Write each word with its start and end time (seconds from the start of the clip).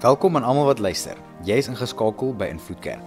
Welkom 0.00 0.36
aan 0.36 0.46
almal 0.48 0.64
wat 0.64 0.78
luister. 0.78 1.18
Jy 1.44 1.58
is 1.60 1.66
ingeskakel 1.68 2.30
by 2.32 2.46
Invloed 2.48 2.78
Kerk. 2.80 3.04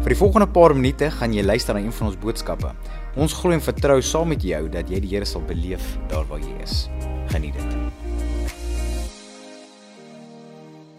Vir 0.00 0.14
die 0.14 0.16
volgende 0.16 0.48
paar 0.56 0.72
minute 0.72 1.12
gaan 1.18 1.36
jy 1.36 1.44
luister 1.44 1.76
na 1.76 1.84
een 1.84 1.92
van 1.92 2.08
ons 2.08 2.16
boodskappe. 2.24 2.72
Ons 3.20 3.36
glo 3.36 3.52
en 3.52 3.60
vertrou 3.60 4.00
saam 4.00 4.32
met 4.32 4.40
jou 4.40 4.64
dat 4.72 4.88
jy 4.88 5.04
die 5.04 5.12
Here 5.12 5.28
sal 5.28 5.44
beleef 5.44 5.84
daar 6.08 6.24
waar 6.32 6.40
jy 6.40 6.56
is. 6.64 6.88
Geniet 7.36 7.60
dit. 7.60 7.78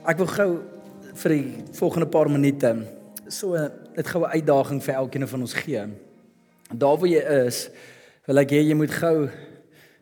Ek 0.06 0.22
wil 0.22 0.30
gou 0.38 0.52
vir 1.26 1.40
die 1.40 1.78
volgende 1.82 2.14
paar 2.14 2.30
minute 2.30 2.78
so 3.34 3.58
dit 3.98 4.14
goue 4.14 4.30
uitdaging 4.30 4.86
vir 4.86 5.02
elkeen 5.02 5.34
van 5.34 5.50
ons 5.50 5.64
gee. 5.66 5.90
Daar 6.74 6.98
waar 6.98 7.10
jy 7.10 7.22
is, 7.46 7.68
wil 8.26 8.42
ek 8.42 8.56
hê 8.56 8.64
jy 8.66 8.78
moet 8.78 8.94
gou 8.94 9.28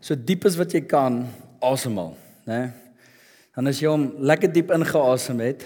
so 0.03 0.15
diep 0.15 0.45
as 0.47 0.55
wat 0.59 0.71
jy 0.75 0.83
kan 0.87 1.23
asemhaal, 1.63 2.13
né? 2.47 2.61
Dan 3.53 3.69
as 3.69 3.79
jy 3.81 3.91
hom 3.91 4.07
lekker 4.23 4.51
diep 4.51 4.71
ingeasem 4.73 5.41
het, 5.43 5.65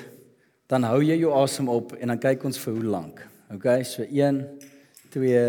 dan 0.67 0.83
hou 0.89 0.99
jy 1.05 1.15
jou 1.21 1.31
asem 1.37 1.69
op 1.71 1.93
en 1.95 2.11
dan 2.11 2.19
kyk 2.19 2.43
ons 2.49 2.59
vir 2.59 2.75
hoe 2.75 2.89
lank. 2.91 3.21
OK, 3.53 3.67
so 3.87 4.03
1 4.03 4.41
2 5.13 5.43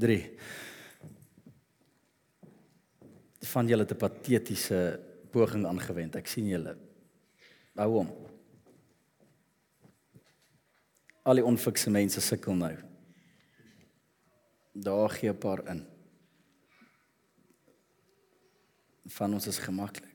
3. 0.00 0.18
Van 3.52 3.68
julle 3.68 3.84
te 3.86 3.98
patetiese 3.98 4.80
poging 5.34 5.66
aangewend. 5.68 6.16
Ek 6.16 6.30
sien 6.30 6.48
julle. 6.48 6.72
Hou 7.76 7.90
hom. 7.98 8.10
Al 11.28 11.40
die 11.40 11.46
onfikse 11.46 11.92
mense 11.92 12.22
sukkel 12.24 12.56
nou. 12.56 12.72
Daar 14.74 15.10
gee 15.10 15.30
'n 15.30 15.38
paar 15.38 15.66
in. 15.68 15.86
Van 19.06 19.32
ons 19.32 19.46
is 19.46 19.58
gemaklik. 19.58 20.14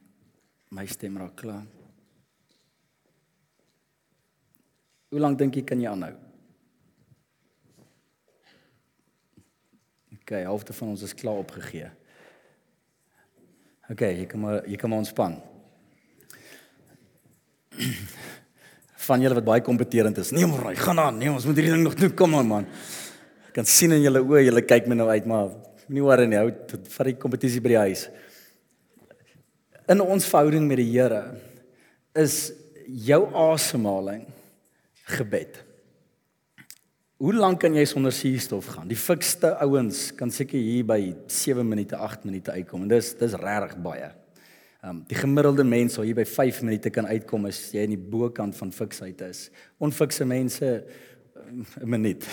My 0.69 0.85
stem 0.85 1.17
raak 1.17 1.35
klaar. 1.35 1.65
Hoe 5.09 5.19
lank 5.19 5.37
dink 5.37 5.55
jy 5.55 5.63
kan 5.63 5.81
jy 5.81 5.89
aanhou? 5.89 6.13
OK, 10.13 10.43
halfte 10.43 10.73
van 10.73 10.87
ons 10.87 11.01
is 11.01 11.13
klaar 11.13 11.37
opgegee. 11.41 11.89
OK, 13.89 13.99
jy 14.01 14.25
kan 14.29 14.39
maar 14.39 14.67
jy 14.67 14.75
kan 14.75 14.89
maar 14.89 15.01
ontspan. 15.01 15.41
Van 19.09 19.21
julle 19.21 19.33
wat 19.33 19.47
baie 19.47 19.61
kompeterend 19.61 20.17
is. 20.17 20.29
Nee, 20.31 20.45
maar 20.45 20.75
gaan 20.75 20.99
aan. 20.99 21.17
Nee, 21.17 21.31
ons 21.31 21.45
moet 21.45 21.55
hierdie 21.55 21.73
ding 21.73 21.83
nog 21.83 21.95
doen. 21.97 22.13
Kom 22.13 22.35
aan 22.35 22.45
man. 22.45 22.65
Ek 22.65 22.98
kan 23.55 23.67
sien 23.67 23.93
in 23.95 24.03
julle 24.03 24.21
oë, 24.23 24.45
julle 24.47 24.65
kyk 24.65 24.89
my 24.89 24.97
nou 24.99 25.09
uit, 25.09 25.27
maar 25.29 25.53
nie 25.89 26.03
worry 26.05 26.27
nie. 26.29 26.39
Hou 26.39 26.51
vir 26.97 27.11
die 27.11 27.17
kompetisie 27.19 27.61
by 27.63 27.73
die 27.73 27.83
huis. 27.89 28.07
In 29.89 30.03
ons 30.05 30.27
verhouding 30.29 30.67
met 30.69 30.81
die 30.81 30.91
Here 30.91 31.23
is 32.17 32.51
jou 32.85 33.23
asemhaling 33.37 34.27
gebed. 35.15 35.57
Hoe 37.19 37.33
lank 37.35 37.59
kan 37.65 37.75
jy 37.75 37.83
sonder 37.89 38.13
suurstof 38.15 38.69
gaan? 38.77 38.87
Die 38.87 38.97
fikste 38.97 39.51
ouens 39.65 40.05
kan 40.15 40.31
seker 40.31 40.61
hier 40.61 40.85
by 40.87 41.01
7 41.27 41.65
minute, 41.67 41.97
8 41.97 42.23
minute 42.29 42.53
uitkom 42.55 42.85
en 42.85 42.93
dis 42.93 43.11
dis 43.19 43.35
regtig 43.41 43.75
baie. 43.83 44.07
Ehm 44.79 44.93
um, 44.93 45.01
die 45.09 45.17
gemiddelde 45.19 45.65
mens 45.67 45.97
sal 45.97 46.05
hier 46.07 46.15
by 46.15 46.23
5 46.23 46.61
minute 46.63 46.89
kan 46.95 47.09
uitkom 47.09 47.49
as 47.49 47.57
jy 47.75 47.83
in 47.83 47.97
die 47.97 47.99
bokant 48.13 48.55
van 48.55 48.71
fiksheid 48.71 49.19
is. 49.25 49.49
Onfikse 49.83 50.23
mense 50.23 50.69
'n 51.49 51.89
minuut. 51.95 52.25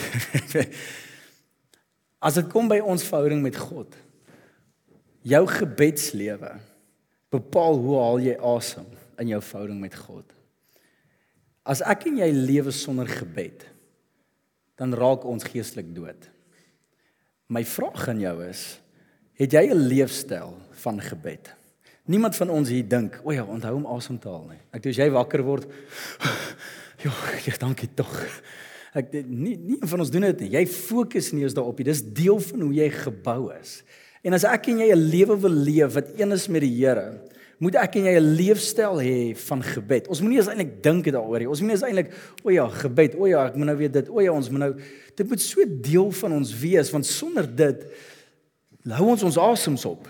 as 2.19 2.34
dit 2.34 2.48
kom 2.53 2.69
by 2.69 2.78
ons 2.84 3.05
verhouding 3.05 3.42
met 3.42 3.56
God, 3.56 3.95
jou 5.27 5.42
gebedslewe 5.47 6.56
bepaal 7.34 7.78
hoe 7.83 7.98
haal 8.01 8.23
jy 8.23 8.36
asem 8.55 8.86
in 9.20 9.33
jou 9.35 9.42
verhouding 9.42 9.80
met 9.80 9.95
God. 9.95 10.27
As 11.67 11.83
ek 11.83 12.07
en 12.11 12.20
jy 12.23 12.30
lewe 12.30 12.70
sonder 12.70 13.08
gebed, 13.11 13.64
dan 14.79 14.95
raak 14.95 15.24
ons 15.27 15.46
geestelik 15.48 15.89
dood. 15.96 16.29
My 17.48 17.64
vraag 17.67 18.08
aan 18.13 18.20
jou 18.20 18.36
is, 18.45 18.79
het 19.40 19.52
jy 19.52 19.73
'n 19.73 19.89
leefstyl 19.89 20.55
van 20.83 21.01
gebed? 21.01 21.55
Niemand 22.07 22.36
van 22.36 22.51
ons 22.51 22.69
hier 22.69 22.86
dink, 22.86 23.20
o 23.24 23.33
ja, 23.33 23.45
onthou 23.45 23.74
om 23.74 23.86
asem 23.86 24.19
te 24.19 24.29
haal 24.29 24.46
nie. 24.48 24.63
Ek 24.70 24.83
dink 24.83 24.95
as 24.95 25.02
jy 25.02 25.11
wakker 25.11 25.42
word, 25.42 25.67
ja, 27.46 27.57
dankie 27.58 27.89
tog. 27.95 28.14
Ek 28.96 29.12
nie 29.29 29.57
nie 29.61 29.79
van 29.84 30.01
ons 30.01 30.11
doen 30.12 30.24
dit 30.30 30.46
nie. 30.46 30.52
Jy 30.57 30.64
fokus 30.73 31.33
nie 31.34 31.45
eens 31.45 31.57
daarop 31.57 31.79
nie. 31.79 31.89
Dis 31.90 32.02
deel 32.02 32.39
van 32.40 32.64
hoe 32.64 32.74
jy 32.79 32.89
gebou 32.95 33.40
is. 33.52 33.83
En 34.24 34.34
as 34.34 34.46
ek 34.48 34.70
en 34.73 34.80
jy 34.80 34.90
'n 34.92 35.08
lewe 35.12 35.36
wil 35.36 35.57
leef 35.68 35.95
wat 35.95 36.08
een 36.17 36.33
is 36.33 36.48
met 36.48 36.62
die 36.62 36.73
Here, 36.80 37.20
moet 37.58 37.77
ek 37.77 37.96
en 37.96 38.05
jy 38.05 38.17
'n 38.17 38.34
leefstyl 38.36 38.96
hê 39.01 39.36
van 39.36 39.62
gebed. 39.62 40.08
Ons 40.08 40.20
moenie 40.20 40.39
eens 40.39 40.48
eintlik 40.48 40.83
dink 40.83 41.05
daaroor 41.05 41.39
nie. 41.39 41.48
Ons 41.48 41.61
moenie 41.61 41.77
eens 41.77 41.84
eintlik, 41.84 42.12
o 42.42 42.51
ja, 42.51 42.68
gebed. 42.68 43.14
O 43.17 43.27
ja, 43.27 43.46
ek 43.46 43.57
moet 43.57 43.67
nou 43.67 43.77
weer 43.77 43.92
dit. 43.92 44.08
O 44.08 44.20
ja, 44.20 44.33
ons 44.33 44.51
moet 44.51 44.61
nou 44.61 44.74
dit 45.14 45.28
moet 45.28 45.40
so 45.40 45.64
deel 45.67 46.11
van 46.11 46.33
ons 46.33 46.58
wees 46.61 46.90
want 46.90 47.07
sonder 47.07 47.46
dit 47.57 47.86
hou 48.84 49.08
ons 49.08 49.23
ons 49.23 49.39
asems 49.39 49.84
op. 49.84 50.08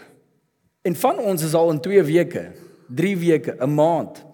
En 0.83 0.95
van 0.95 1.19
ons 1.19 1.43
is 1.43 1.55
al 1.55 1.71
in 1.71 1.81
2 1.81 2.03
weke, 2.03 2.53
3 2.89 3.17
weke, 3.17 3.57
'n 3.61 3.75
maand, 3.75 4.25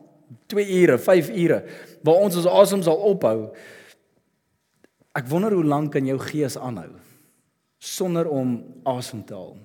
2 0.47 0.83
ure, 0.83 0.99
5 0.99 1.31
ure 1.31 1.65
waar 2.03 2.15
ons 2.15 2.37
ons 2.37 2.47
asem 2.47 2.83
sal 2.83 2.97
ophou. 2.97 3.53
Ek 5.13 5.29
wonder 5.29 5.53
hoe 5.53 5.65
lank 5.65 5.93
kan 5.93 6.07
jou 6.07 6.19
gees 6.19 6.57
aanhou 6.57 6.91
sonder 7.83 8.29
om 8.31 8.61
asem 8.87 9.25
te 9.27 9.35
haal. 9.35 9.57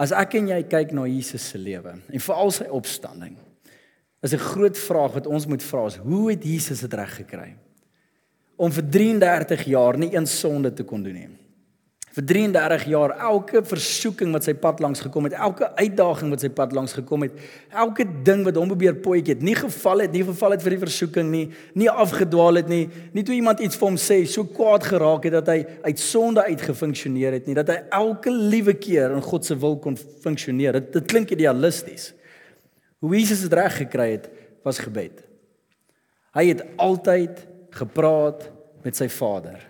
As 0.00 0.12
ek 0.12 0.34
en 0.40 0.48
jy 0.50 0.58
kyk 0.66 0.92
na 0.96 1.06
Jesus 1.06 1.44
se 1.52 1.58
lewe 1.58 1.94
en 1.94 2.24
veral 2.24 2.50
sy 2.54 2.66
opstanding, 2.66 3.36
is 4.22 4.34
'n 4.34 4.48
groot 4.52 4.78
vraag 4.78 5.12
wat 5.14 5.26
ons 5.26 5.46
moet 5.46 5.62
vra 5.62 5.86
is: 5.86 5.96
hoe 5.96 6.30
het 6.30 6.44
Jesus 6.44 6.80
dit 6.80 6.94
reg 6.94 7.14
gekry 7.16 7.56
om 8.56 8.70
vir 8.70 8.84
33 8.84 9.64
jaar 9.64 9.96
nie 9.96 10.14
een 10.14 10.26
sonde 10.26 10.72
te 10.72 10.84
kon 10.84 11.02
doen 11.02 11.14
nie? 11.14 11.28
Vir 12.10 12.24
33 12.26 12.88
jaar 12.90 13.12
elke 13.22 13.60
versoeking 13.62 14.32
wat 14.34 14.42
sy 14.42 14.56
pad 14.58 14.80
langs 14.82 14.98
gekom 15.04 15.28
het, 15.28 15.36
elke 15.38 15.68
uitdaging 15.78 16.32
wat 16.32 16.42
sy 16.42 16.48
pad 16.50 16.72
langs 16.74 16.96
gekom 16.98 17.22
het, 17.22 17.36
elke 17.70 18.02
ding 18.26 18.42
wat 18.48 18.58
hom 18.58 18.72
probeer 18.72 18.96
potjie 18.98 19.36
het, 19.36 19.44
nie 19.46 19.54
geval 19.54 20.02
het, 20.02 20.10
nie 20.10 20.24
geval 20.26 20.56
het 20.56 20.64
vir 20.66 20.74
die 20.74 20.80
versoeking 20.82 21.30
nie, 21.30 21.44
nie 21.78 21.86
afgedwaal 21.86 22.58
het 22.58 22.72
nie, 22.72 22.88
nie 23.14 23.22
toe 23.22 23.36
iemand 23.36 23.62
iets 23.62 23.78
vir 23.78 23.92
hom 23.92 24.00
sê, 24.00 24.18
so 24.26 24.42
kwaad 24.42 24.88
geraak 24.90 25.30
het 25.30 25.38
dat 25.38 25.52
hy 25.54 25.60
uit 25.86 26.02
sonde 26.02 26.42
uitgefunksioneer 26.50 27.38
het 27.38 27.46
nie, 27.46 27.54
dat 27.60 27.70
hy 27.70 27.78
elke 28.02 28.34
liewe 28.34 28.74
keer 28.74 29.14
in 29.14 29.22
God 29.30 29.46
se 29.46 29.54
wil 29.62 29.78
kon 29.78 29.94
funksioneer. 30.26 30.80
Dit 30.80 30.92
dit 30.98 31.10
klink 31.14 31.30
idealisties. 31.30 32.10
Hoe 32.98 33.14
Jesus 33.14 33.46
dit 33.46 33.54
reg 33.54 33.84
gekry 33.84 34.10
het, 34.16 34.26
was 34.66 34.82
gebed. 34.82 35.22
Hy 36.34 36.50
het 36.50 36.66
altyd 36.74 37.46
gepraat 37.78 38.50
met 38.82 38.98
sy 38.98 39.06
Vader. 39.06 39.69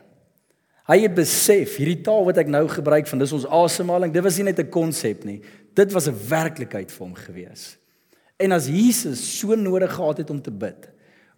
Hy 0.90 1.04
het 1.04 1.14
besef 1.14 1.76
hierdie 1.78 2.00
taal 2.02 2.24
wat 2.26 2.40
ek 2.42 2.48
nou 2.50 2.64
gebruik 2.66 3.06
van 3.06 3.20
dis 3.22 3.34
ons 3.36 3.46
asemhaling, 3.46 4.10
dit 4.10 4.24
was 4.24 4.38
nie 4.40 4.48
net 4.50 4.58
'n 4.58 4.70
konsep 4.70 5.24
nie. 5.24 5.40
Dit 5.74 5.92
was 5.92 6.08
'n 6.08 6.18
werklikheid 6.28 6.90
vir 6.90 7.06
hom 7.06 7.14
gewees. 7.14 7.76
En 8.36 8.52
as 8.52 8.66
Jesus 8.66 9.20
so 9.38 9.54
nodig 9.54 9.92
gehad 9.92 10.18
het 10.18 10.30
om 10.30 10.42
te 10.42 10.50
bid, 10.50 10.88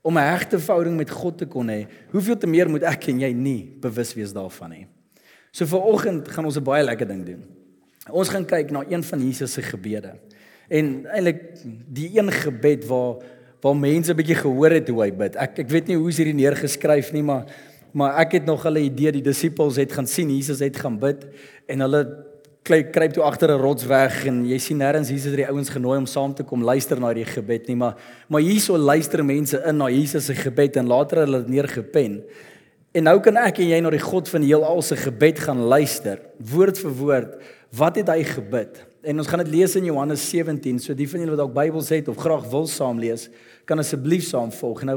om 0.02 0.16
'n 0.16 0.30
hegte 0.30 0.58
verhouding 0.58 0.96
met 0.96 1.10
God 1.10 1.38
te 1.38 1.46
kon 1.46 1.68
hê, 1.68 1.86
hoeveel 2.10 2.38
te 2.38 2.46
meer 2.46 2.70
moet 2.70 2.82
ek 2.82 3.08
en 3.08 3.20
jy 3.20 3.32
nie 3.32 3.76
bewus 3.80 4.14
wees 4.14 4.32
daarvan 4.32 4.70
nie. 4.70 4.86
So 5.52 5.66
vir 5.66 5.82
oggend 5.82 6.28
gaan 6.28 6.44
ons 6.44 6.56
'n 6.56 6.64
baie 6.64 6.84
lekker 6.84 7.08
ding 7.08 7.26
doen. 7.26 7.44
Ons 8.10 8.28
gaan 8.28 8.44
kyk 8.44 8.70
na 8.70 8.84
een 8.88 9.02
van 9.02 9.20
Jesus 9.20 9.52
se 9.52 9.62
gebede. 9.62 10.14
En 10.68 11.06
eintlik 11.06 11.40
die 11.92 12.18
een 12.18 12.32
gebed 12.32 12.86
waar 12.86 13.16
waar 13.60 13.76
mense 13.76 14.12
'n 14.12 14.16
bietjie 14.16 14.34
gehoor 14.34 14.70
het 14.70 14.88
hoe 14.88 15.02
hy 15.02 15.12
bid. 15.12 15.36
Ek 15.36 15.58
ek 15.58 15.68
weet 15.68 15.86
nie 15.86 15.96
hoe 15.96 16.08
is 16.08 16.16
hierdie 16.16 16.34
neergeskryf 16.34 17.12
nie, 17.12 17.22
maar 17.22 17.44
maar 17.92 18.18
ek 18.24 18.38
het 18.40 18.44
nog 18.48 18.62
hulle 18.66 18.84
idee 18.88 19.12
die 19.12 19.24
disippels 19.24 19.76
het 19.80 19.92
gaan 19.92 20.06
sien 20.06 20.30
Jesus 20.32 20.60
het 20.64 20.76
gaan 20.76 20.98
bid 20.98 21.26
en 21.68 21.84
hulle 21.84 22.02
kruip 22.62 23.12
toe 23.12 23.24
agter 23.26 23.50
'n 23.50 23.60
rots 23.60 23.84
weg 23.86 24.26
en 24.26 24.44
jy 24.46 24.58
sien 24.58 24.78
nêrens 24.78 25.10
Jesus 25.10 25.30
het 25.30 25.36
die 25.36 25.48
ouens 25.48 25.68
genooi 25.68 25.98
om 25.98 26.06
saam 26.06 26.34
te 26.34 26.44
kom 26.44 26.62
luister 26.62 27.00
na 27.00 27.12
die 27.12 27.24
gebed 27.24 27.66
nie 27.68 27.76
maar 27.76 27.96
maar 28.28 28.40
hierso 28.40 28.78
luister 28.78 29.24
mense 29.24 29.62
in 29.66 29.76
na 29.76 29.88
Jesus 29.90 30.24
se 30.24 30.34
gebed 30.34 30.76
en 30.76 30.86
later 30.86 31.18
hulle 31.18 31.38
dit 31.38 31.48
neergepen. 31.48 32.22
En 32.92 33.02
nou 33.02 33.20
kan 33.20 33.36
ek 33.36 33.58
en 33.58 33.68
jy 33.68 33.80
na 33.80 33.90
die 33.90 33.98
God 33.98 34.28
van 34.28 34.42
heelal 34.42 34.82
se 34.82 34.96
gebed 34.96 35.38
gaan 35.38 35.64
luister 35.64 36.20
woord 36.38 36.78
vir 36.78 36.90
woord 36.90 37.36
wat 37.72 37.96
het 37.96 38.08
hy 38.08 38.22
gebid 38.22 38.91
en 39.02 39.18
ons 39.18 39.28
gaan 39.28 39.42
dit 39.42 39.52
lees 39.54 39.74
in 39.76 39.88
Johannes 39.90 40.24
17 40.30 40.78
so 40.82 40.94
die 40.94 41.08
van 41.10 41.24
julle 41.24 41.34
wat 41.34 41.42
dalk 41.42 41.54
Bybels 41.56 41.90
het 41.90 42.08
of 42.08 42.20
graag 42.22 42.44
wil 42.52 42.68
saam 42.70 43.00
lees 43.02 43.28
kan 43.66 43.78
asseblief 43.78 44.24
saam 44.26 44.50
volg. 44.54 44.82
Nou 44.86 44.96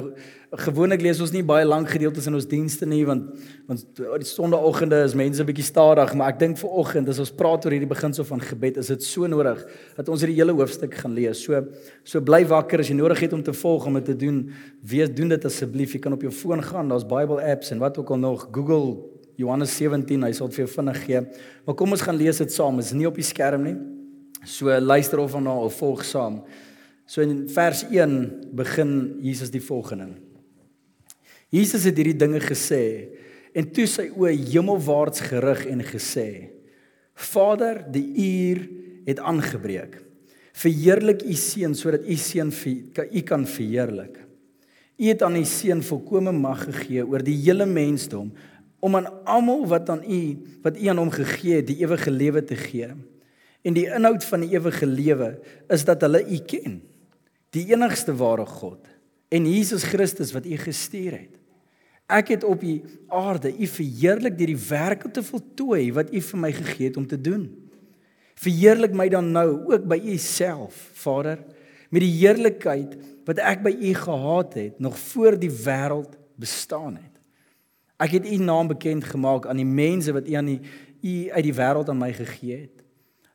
gewoonlik 0.56 1.02
lees 1.04 1.20
ons 1.22 1.34
nie 1.34 1.44
baie 1.46 1.66
lank 1.68 1.90
gedeeltes 1.92 2.26
in 2.30 2.38
ons 2.38 2.48
dienste 2.50 2.88
nie 2.90 3.02
want 3.08 3.34
want 3.70 3.86
die 4.00 4.30
sonnaandoggende 4.30 5.02
is 5.06 5.16
mense 5.18 5.46
bietjie 5.46 5.66
stadig, 5.68 6.14
maar 6.18 6.34
ek 6.34 6.40
dink 6.42 6.60
vir 6.62 6.78
oggend 6.82 7.10
as 7.12 7.20
ons 7.22 7.34
praat 7.36 7.66
oor 7.66 7.76
hierdie 7.76 7.90
beginsel 7.90 8.28
van 8.30 8.42
gebed, 8.42 8.80
is 8.82 8.92
dit 8.94 9.06
so 9.06 9.30
nodig 9.30 9.64
dat 9.98 10.10
ons 10.10 10.24
hierdie 10.24 10.38
hele 10.38 10.56
hoofstuk 10.58 10.96
gaan 11.02 11.18
lees. 11.18 11.42
So 11.44 11.66
so 12.08 12.22
bly 12.26 12.44
wakker 12.50 12.82
as 12.82 12.92
jy 12.92 12.98
nodig 12.98 13.26
het 13.26 13.36
om 13.38 13.44
te 13.46 13.54
volg 13.58 13.90
om 13.90 14.00
dit 14.00 14.10
te 14.14 14.18
doen. 14.26 14.46
Wees 14.86 15.12
doen 15.14 15.34
dit 15.34 15.50
asseblief. 15.50 15.98
Jy 15.98 16.06
kan 16.06 16.16
op 16.16 16.24
jou 16.26 16.34
foon 16.34 16.64
gaan, 16.64 16.90
daar's 16.94 17.06
Bible 17.10 17.42
apps 17.44 17.74
en 17.76 17.84
wat 17.84 18.00
ook 18.02 18.16
al 18.16 18.22
nog, 18.22 18.48
Google 18.54 18.96
Johannes 19.36 19.74
17, 19.76 20.24
hy 20.24 20.32
sal 20.32 20.48
dit 20.48 20.62
vir 20.62 20.66
jou 20.66 20.72
vinnig 20.78 21.04
gee. 21.04 21.22
Maar 21.66 21.78
kom 21.78 21.92
ons 21.92 22.06
gaan 22.06 22.18
lees 22.18 22.40
dit 22.40 22.54
saam. 22.54 22.80
Dit 22.80 22.88
is 22.88 22.96
nie 22.96 23.10
op 23.10 23.20
die 23.20 23.26
skerm 23.28 23.68
nie. 23.68 23.76
So 24.46 24.70
luister 24.80 25.20
of 25.20 25.34
daarna 25.34 25.56
of 25.66 25.76
volg 25.82 26.06
saam. 26.06 26.44
So 27.06 27.22
in 27.22 27.48
vers 27.50 27.84
1 27.90 28.54
begin 28.54 29.18
Jesus 29.22 29.52
die 29.54 29.62
volgende. 29.62 30.16
Jesus 31.54 31.86
het 31.86 31.98
hierdie 31.98 32.18
dinge 32.18 32.42
gesê 32.42 32.82
en 33.56 33.70
toe 33.72 33.86
sy 33.88 34.10
oë 34.12 34.34
hemelwaarts 34.52 35.24
gerig 35.30 35.66
en 35.72 35.84
gesê: 35.86 36.52
Vader, 37.16 37.84
die 37.92 38.08
uur 38.26 38.66
het 39.06 39.22
aangebreek. 39.22 40.02
Verheerlik 40.56 41.24
u 41.24 41.36
seun 41.40 41.76
sodat 41.76 42.06
u 42.08 42.16
seun 42.16 42.52
u 42.52 43.22
kan 43.22 43.46
verheerlik. 43.46 44.20
U 44.98 45.08
het 45.08 45.24
aan 45.24 45.36
u 45.36 45.46
seun 45.46 45.84
volkomme 45.84 46.32
mag 46.32 46.64
gegee 46.64 47.04
oor 47.06 47.24
die 47.24 47.36
hele 47.44 47.66
mensdom 47.66 48.32
om 48.80 48.96
aan 48.96 49.10
almal 49.26 49.66
wat 49.68 49.90
aan 49.90 50.04
u 50.04 50.22
wat 50.64 50.78
u 50.78 50.88
aan 50.88 51.02
hom 51.02 51.12
gegee 51.12 51.60
het 51.60 51.68
die 51.68 51.82
ewige 51.84 52.12
lewe 52.12 52.44
te 52.44 52.56
gee. 52.56 52.94
En 53.66 53.74
die 53.74 53.88
inhoud 53.90 54.26
van 54.30 54.46
die 54.46 54.54
ewige 54.54 54.86
lewe 54.86 55.32
is 55.74 55.86
dat 55.88 56.04
hulle 56.06 56.22
u 56.22 56.38
ken, 56.46 56.78
die 57.56 57.66
enigste 57.74 58.14
ware 58.16 58.46
God 58.46 58.92
en 59.34 59.48
Jesus 59.50 59.84
Christus 59.90 60.32
wat 60.36 60.46
u 60.46 60.58
gestuur 60.58 61.16
het. 61.18 61.34
Ek 62.06 62.30
het 62.36 62.44
op 62.46 62.62
die 62.62 62.84
aarde 63.10 63.50
u 63.50 63.68
verheerlik 63.68 64.38
deur 64.38 64.52
die 64.54 64.66
werke 64.70 65.10
te 65.12 65.24
voltooi 65.26 65.90
wat 65.96 66.14
u 66.14 66.22
vir 66.22 66.42
my 66.44 66.52
gegee 66.54 66.92
het 66.92 67.00
om 67.02 67.08
te 67.10 67.18
doen. 67.18 67.48
Verheerlik 68.38 68.94
my 68.94 69.08
dan 69.10 69.32
nou 69.34 69.50
ook 69.72 69.88
by 69.90 69.98
u 69.98 70.18
self, 70.22 70.76
Vader, 70.94 71.42
met 71.90 72.04
die 72.04 72.14
heerlikheid 72.20 72.94
wat 73.26 73.42
ek 73.42 73.64
by 73.66 73.74
u 73.74 73.94
gehad 73.98 74.54
het 74.60 74.80
nog 74.84 75.00
voor 75.00 75.40
die 75.40 75.50
wêreld 75.50 76.14
bestaan 76.38 77.00
het. 77.00 77.14
Ek 77.98 78.20
het 78.20 78.28
u 78.28 78.38
naam 78.44 78.70
bekend 78.70 79.08
gemaak 79.08 79.48
aan 79.48 79.58
die 79.58 79.68
mense 79.68 80.14
wat 80.14 80.28
u 80.28 80.38
aan 80.38 80.54
die 80.54 80.62
u 81.02 81.16
uit 81.32 81.46
die 81.48 81.56
wêreld 81.56 81.90
aan 81.90 82.02
my 82.02 82.12
gegee 82.14 82.68
het. 82.68 82.75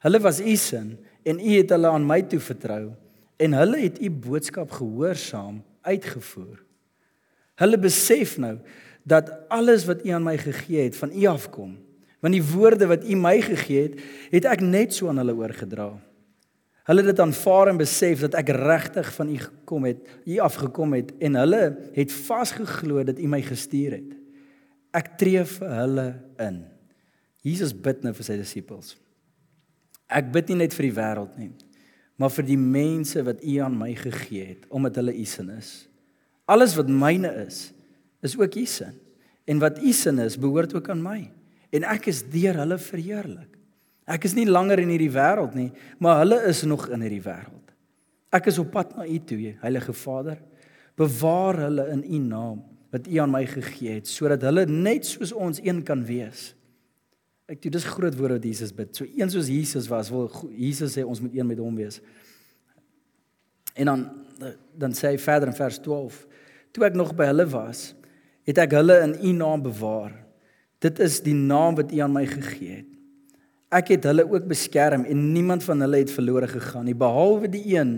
Hulle 0.00 0.20
was 0.24 0.40
u 0.40 0.56
sin 0.56 0.96
en 1.22 1.40
u 1.40 1.56
het 1.58 1.70
hulle 1.70 1.88
aan 1.88 2.06
my 2.08 2.22
toe 2.22 2.40
vertrou 2.40 2.92
en 3.40 3.56
hulle 3.56 3.82
het 3.84 4.00
u 4.00 4.10
boodskap 4.10 4.72
gehoorsaam 4.72 5.62
uitgevoer. 5.84 6.60
Hulle 7.60 7.78
besef 7.80 8.38
nou 8.40 8.56
dat 9.04 9.32
alles 9.48 9.84
wat 9.88 10.04
u 10.04 10.12
aan 10.16 10.24
my 10.24 10.36
gegee 10.40 10.88
het 10.88 10.96
van 10.96 11.12
u 11.12 11.24
afkom 11.28 11.76
want 12.20 12.36
die 12.36 12.44
woorde 12.44 12.84
wat 12.86 13.04
u 13.08 13.16
my 13.16 13.38
gegee 13.40 13.82
het, 13.88 14.00
het 14.28 14.46
ek 14.48 14.60
net 14.60 14.92
so 14.92 15.08
aan 15.08 15.22
hulle 15.22 15.32
oorgedra. 15.38 15.88
Hulle 16.88 17.04
het 17.04 17.12
dit 17.12 17.22
aanvaar 17.22 17.70
en 17.72 17.80
besef 17.80 18.24
dat 18.26 18.36
ek 18.40 18.52
regtig 18.56 19.08
van 19.16 19.30
u 19.32 19.36
gekom 19.40 19.86
het, 19.88 20.00
u 20.28 20.38
afgekom 20.44 20.96
het 20.98 21.14
en 21.22 21.38
hulle 21.40 21.62
het 21.96 22.12
vasgeglo 22.12 23.04
dat 23.08 23.20
u 23.20 23.28
my 23.30 23.40
gestuur 23.46 23.96
het. 24.00 24.10
Ek 24.96 25.14
tree 25.20 25.44
vir 25.46 25.74
hulle 25.78 26.06
in. 26.42 26.64
Jesus 27.46 27.72
bid 27.72 28.02
nou 28.04 28.12
vir 28.16 28.26
sy 28.26 28.36
disippels. 28.40 28.96
Ek 30.10 30.32
bid 30.34 30.50
nie 30.50 30.62
net 30.64 30.74
vir 30.74 30.88
die 30.88 30.96
wêreld 30.96 31.36
nie, 31.38 31.52
maar 32.20 32.32
vir 32.34 32.46
die 32.48 32.58
mense 32.60 33.22
wat 33.24 33.44
u 33.46 33.56
aan 33.64 33.76
my 33.78 33.92
gegee 33.96 34.54
het 34.54 34.66
omdat 34.74 34.98
hulle 35.00 35.14
u 35.16 35.24
sin 35.28 35.52
is. 35.54 35.70
Alles 36.50 36.74
wat 36.76 36.90
myne 36.90 37.30
is, 37.46 37.70
is 38.26 38.34
ook 38.36 38.58
u 38.58 38.66
sin. 38.66 38.96
En 39.46 39.62
wat 39.62 39.78
u 39.82 39.92
sin 39.94 40.18
is, 40.18 40.38
behoort 40.38 40.74
ook 40.74 40.90
aan 40.90 41.02
my 41.02 41.20
en 41.70 41.86
ek 41.86 42.08
is 42.10 42.24
deur 42.26 42.58
hulle 42.58 42.78
verheerlik. 42.82 43.54
Ek 44.10 44.24
is 44.26 44.34
nie 44.34 44.48
langer 44.48 44.82
in 44.82 44.90
hierdie 44.90 45.12
wêreld 45.14 45.54
nie, 45.54 45.68
maar 46.02 46.24
hulle 46.24 46.40
is 46.50 46.64
nog 46.66 46.88
in 46.90 47.04
hierdie 47.04 47.22
wêreld. 47.22 47.60
Ek 48.34 48.48
is 48.50 48.58
op 48.62 48.72
pad 48.74 48.96
na 48.96 49.06
U 49.06 49.18
toe, 49.26 49.54
Heilige 49.62 49.94
Vader. 49.94 50.38
Bewaar 50.98 51.64
hulle 51.66 51.86
in 51.94 52.02
U 52.02 52.20
naam 52.24 52.58
wat 52.90 53.06
U 53.06 53.20
aan 53.22 53.30
my 53.30 53.44
gegee 53.46 54.00
het, 54.00 54.10
sodat 54.10 54.42
hulle 54.46 54.64
net 54.66 55.06
soos 55.06 55.30
ons 55.30 55.62
een 55.62 55.84
kan 55.86 56.02
wees. 56.06 56.50
Ek 57.50 57.62
dit 57.62 57.74
is 57.74 57.86
groot 57.90 58.14
woorde 58.14 58.38
wat 58.38 58.46
Jesus 58.46 58.72
bid. 58.74 58.94
So 58.94 59.06
een 59.08 59.30
soos 59.32 59.50
Jesus 59.50 59.88
was, 59.90 60.10
wil 60.12 60.30
Jesus 60.54 60.94
sê 60.94 61.02
ons 61.02 61.20
moet 61.22 61.34
een 61.34 61.48
met 61.48 61.58
hom 61.58 61.76
wees. 61.78 62.00
En 63.74 63.90
dan 63.90 64.08
dan 64.80 64.94
sê 64.96 65.10
hy 65.10 65.18
verder 65.20 65.50
in 65.50 65.56
vers 65.56 65.76
12: 65.84 66.22
Toe 66.72 66.86
ek 66.86 66.94
nog 66.96 67.10
by 67.18 67.26
hulle 67.28 67.44
was, 67.50 67.90
het 68.48 68.60
ek 68.62 68.78
hulle 68.78 68.96
in 69.04 69.18
U 69.18 69.32
naam 69.36 69.64
bewaar 69.66 70.14
Dit 70.80 71.00
is 71.04 71.20
die 71.24 71.36
naam 71.36 71.76
wat 71.76 71.92
U 71.92 72.00
aan 72.00 72.14
my 72.14 72.24
gegee 72.28 72.80
het. 72.80 72.88
Ek 73.70 73.92
het 73.92 74.06
hulle 74.08 74.24
ook 74.26 74.48
beskerm 74.50 75.04
en 75.06 75.26
niemand 75.34 75.62
van 75.62 75.84
hulle 75.84 76.00
het 76.00 76.10
verlore 76.10 76.48
gegaan 76.50 76.88
nie 76.88 76.96
behalwe 76.98 77.50
die 77.52 77.62
een 77.76 77.92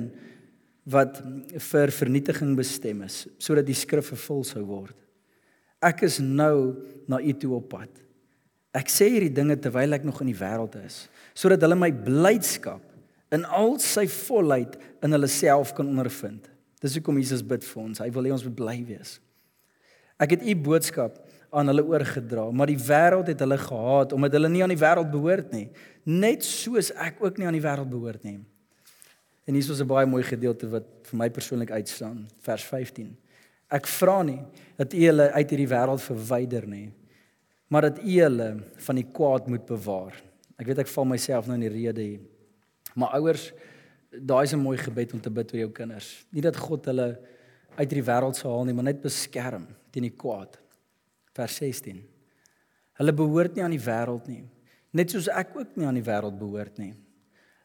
wat 0.93 1.23
vir 1.71 1.93
vernietiging 1.95 2.57
bestem 2.59 3.05
is 3.07 3.23
sodat 3.41 3.69
die 3.69 3.79
skrif 3.79 4.11
vervul 4.13 4.43
sou 4.45 4.65
word. 4.67 4.97
Ek 5.83 6.03
is 6.05 6.19
nou 6.21 6.83
na 7.09 7.23
U 7.23 7.33
toe 7.39 7.55
op 7.57 7.71
pad. 7.71 8.03
Ek 8.73 8.89
sê 8.89 9.09
hierdie 9.13 9.33
dinge 9.33 9.59
terwyl 9.61 9.93
ek 9.93 10.05
nog 10.05 10.21
in 10.25 10.31
die 10.33 10.39
wêreld 10.39 10.79
is 10.85 11.07
sodat 11.37 11.63
hulle 11.65 11.77
my 11.81 11.89
blydskap 11.93 12.83
in 13.33 13.47
al 13.49 13.79
sy 13.81 14.05
volheid 14.13 14.75
in 15.05 15.17
hulle 15.17 15.29
self 15.33 15.73
kan 15.77 15.89
ondervind. 15.89 16.49
Dis 16.83 16.99
hoekom 16.99 17.17
Jesus 17.21 17.41
bid 17.47 17.65
vir 17.65 17.81
ons. 17.81 18.03
Hy 18.03 18.11
wil 18.13 18.29
hê 18.29 18.35
ons 18.35 18.45
moet 18.45 18.59
bly 18.59 18.75
wees. 18.85 19.15
Ek 20.21 20.35
het 20.37 20.45
U 20.45 20.55
boodskap 20.67 21.17
aan 21.53 21.69
hulle 21.69 21.85
oorgedra, 21.85 22.47
maar 22.53 22.71
die 22.71 22.81
wêreld 22.81 23.29
het 23.29 23.41
hulle 23.45 23.59
gehaat 23.61 24.15
omdat 24.17 24.37
hulle 24.39 24.49
nie 24.53 24.63
aan 24.65 24.73
die 24.73 24.81
wêreld 24.81 25.11
behoort 25.13 25.53
nie, 25.53 25.67
net 26.09 26.45
soos 26.47 26.91
ek 26.97 27.21
ook 27.25 27.39
nie 27.39 27.49
aan 27.49 27.57
die 27.57 27.65
wêreld 27.65 27.91
behoort 27.93 28.25
nie. 28.25 28.39
En 29.49 29.57
hier 29.57 29.65
is 29.65 29.81
'n 29.81 29.87
baie 29.87 30.07
mooi 30.07 30.23
gedeelte 30.23 30.69
wat 30.71 30.87
vir 31.11 31.19
my 31.19 31.29
persoonlik 31.29 31.71
uitstaan, 31.71 32.29
vers 32.41 32.65
15. 32.65 33.17
Ek 33.71 33.87
vra 33.87 34.23
nie 34.23 34.41
dat 34.77 34.93
u 34.93 34.97
hulle 34.97 35.31
uit 35.33 35.51
hierdie 35.51 35.69
wêreld 35.69 36.01
verwyder 36.01 36.67
nie, 36.67 36.93
maar 37.73 37.89
dat 37.89 38.03
u 38.05 38.21
hulle 38.21 38.51
van 38.85 38.99
die 39.01 39.07
kwaad 39.09 39.47
moet 39.49 39.65
bewaar. 39.65 40.17
Ek 40.61 40.69
weet 40.69 40.83
ek 40.85 40.91
val 40.93 41.07
myself 41.09 41.47
nou 41.49 41.57
in 41.57 41.65
die 41.65 41.73
rede 41.73 42.05
hier. 42.05 42.25
Maar 43.01 43.17
ouers, 43.17 43.47
daai 44.13 44.45
is 44.45 44.53
'n 44.53 44.61
mooi 44.61 44.77
gebed 44.77 45.15
om 45.17 45.21
te 45.21 45.31
bid 45.31 45.51
vir 45.51 45.61
jou 45.61 45.71
kinders. 45.73 46.27
Nie 46.31 46.43
dat 46.43 46.57
God 46.57 46.85
hulle 46.85 47.19
uit 47.77 47.89
hierdie 47.91 48.05
wêreld 48.05 48.37
sal 48.37 48.53
haal 48.53 48.65
nie, 48.65 48.75
maar 48.75 48.85
net 48.85 49.01
beskerm 49.01 49.67
teen 49.91 50.03
die 50.03 50.17
kwaad 50.17 50.59
vers 51.33 51.57
16. 51.57 52.05
Hulle 52.93 53.13
behoort 53.13 53.55
nie 53.55 53.65
aan 53.65 53.71
die 53.79 53.87
wêreld 53.87 54.29
nie, 54.29 54.45
net 54.93 55.11
soos 55.11 55.29
ek 55.29 55.57
ook 55.57 55.77
nie 55.77 55.87
aan 55.87 55.95
die 55.95 56.05
wêreld 56.05 56.39
behoort 56.39 56.79
nie. 56.79 56.95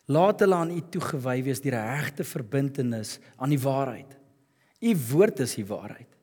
Laat 0.08 0.40
hulle 0.40 0.56
aan 0.56 0.72
U 0.72 0.82
toegewy 0.90 1.44
wees 1.44 1.60
deur 1.60 1.76
'n 1.76 2.00
regte 2.00 2.24
verbintenis 2.24 3.20
aan 3.36 3.50
die 3.50 3.60
waarheid. 3.60 4.18
U 4.82 4.96
woord 5.12 5.40
is 5.40 5.56
die 5.56 5.66
waarheid. 5.66 6.17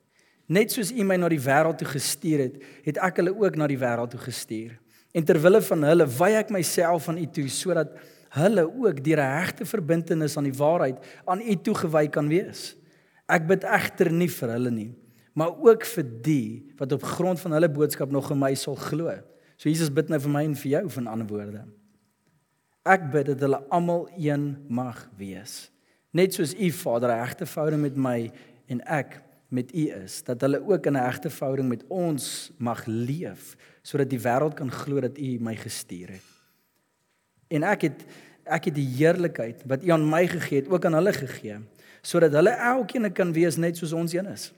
Net 0.47 0.71
soos 0.71 0.91
U 0.93 1.03
my 1.03 1.17
na 1.17 1.29
die 1.31 1.41
wêreld 1.41 1.79
toe 1.81 1.87
gestuur 1.89 2.43
het, 2.43 2.57
het 2.85 2.99
ek 3.01 3.21
hulle 3.21 3.33
ook 3.33 3.55
na 3.57 3.67
die 3.67 3.79
wêreld 3.81 4.13
toe 4.13 4.21
gestuur. 4.21 4.75
En 5.15 5.25
ter 5.25 5.39
wille 5.41 5.61
van 5.61 5.87
hulle 5.89 6.05
wy 6.19 6.31
ek 6.41 6.51
myself 6.53 7.07
aan 7.09 7.21
U 7.21 7.25
toe 7.33 7.47
sodat 7.49 7.95
hulle 8.35 8.65
ook 8.67 8.99
deur 9.03 9.21
'n 9.23 9.31
regte 9.39 9.65
verbintenis 9.65 10.37
aan 10.37 10.49
die 10.49 10.59
waarheid 10.59 10.97
aan 11.25 11.41
U 11.41 11.55
toegewy 11.55 12.07
kan 12.07 12.27
wees. 12.27 12.75
Ek 13.27 13.47
bid 13.47 13.63
egter 13.63 14.11
nie 14.11 14.29
vir 14.29 14.49
hulle 14.49 14.71
nie, 14.71 14.93
maar 15.33 15.55
ook 15.57 15.85
vir 15.85 16.03
die 16.21 16.67
wat 16.77 16.91
op 16.91 17.03
grond 17.03 17.39
van 17.39 17.51
hulle 17.51 17.69
boodskap 17.69 18.11
nog 18.11 18.31
in 18.31 18.39
my 18.39 18.53
sal 18.55 18.75
glo. 18.75 19.09
So 19.57 19.69
Jesus 19.69 19.89
bid 19.89 20.09
nou 20.09 20.19
vir 20.19 20.31
my 20.31 20.43
en 20.43 20.55
vir 20.55 20.71
jou 20.71 20.89
van 20.89 21.07
ander 21.07 21.27
woorde. 21.27 21.65
Ek 22.85 23.11
bid 23.11 23.25
dat 23.25 23.39
hulle 23.39 23.63
almal 23.69 24.09
een 24.17 24.65
mag 24.69 25.09
wees. 25.17 25.71
Net 26.11 26.33
soos 26.33 26.53
U 26.53 26.71
Vader 26.71 27.09
'n 27.09 27.23
egte 27.23 27.45
verhouding 27.45 27.81
met 27.81 27.95
my 27.95 28.31
en 28.67 28.81
ek 28.81 29.21
met 29.47 29.73
U 29.75 29.89
is, 30.03 30.23
dat 30.23 30.41
hulle 30.41 30.61
ook 30.67 30.85
in 30.85 30.93
'n 30.93 31.05
egte 31.07 31.29
verhouding 31.29 31.69
met 31.69 31.83
ons 31.87 32.51
mag 32.57 32.85
leef, 32.85 33.55
sodat 33.81 34.09
die 34.09 34.19
wêreld 34.19 34.53
kan 34.53 34.71
glo 34.71 34.99
dat 34.99 35.17
U 35.17 35.37
my 35.39 35.55
gestuur 35.55 36.09
het. 36.09 36.27
En 37.47 37.63
ek 37.63 37.81
het 37.81 38.05
ek 38.43 38.65
het 38.65 38.75
die 38.75 38.95
heerlikheid 38.97 39.63
wat 39.65 39.83
U 39.83 39.89
aan 39.89 40.09
my 40.09 40.27
gegee 40.27 40.59
het, 40.59 40.69
ook 40.69 40.85
aan 40.85 40.93
hulle 40.93 41.13
gegee, 41.13 41.57
sodat 42.01 42.31
hulle 42.31 42.49
elkeen 42.49 43.11
kan 43.13 43.33
wees 43.33 43.55
net 43.55 43.77
soos 43.77 43.93
ons 43.93 44.13
een 44.13 44.25
is. 44.25 44.53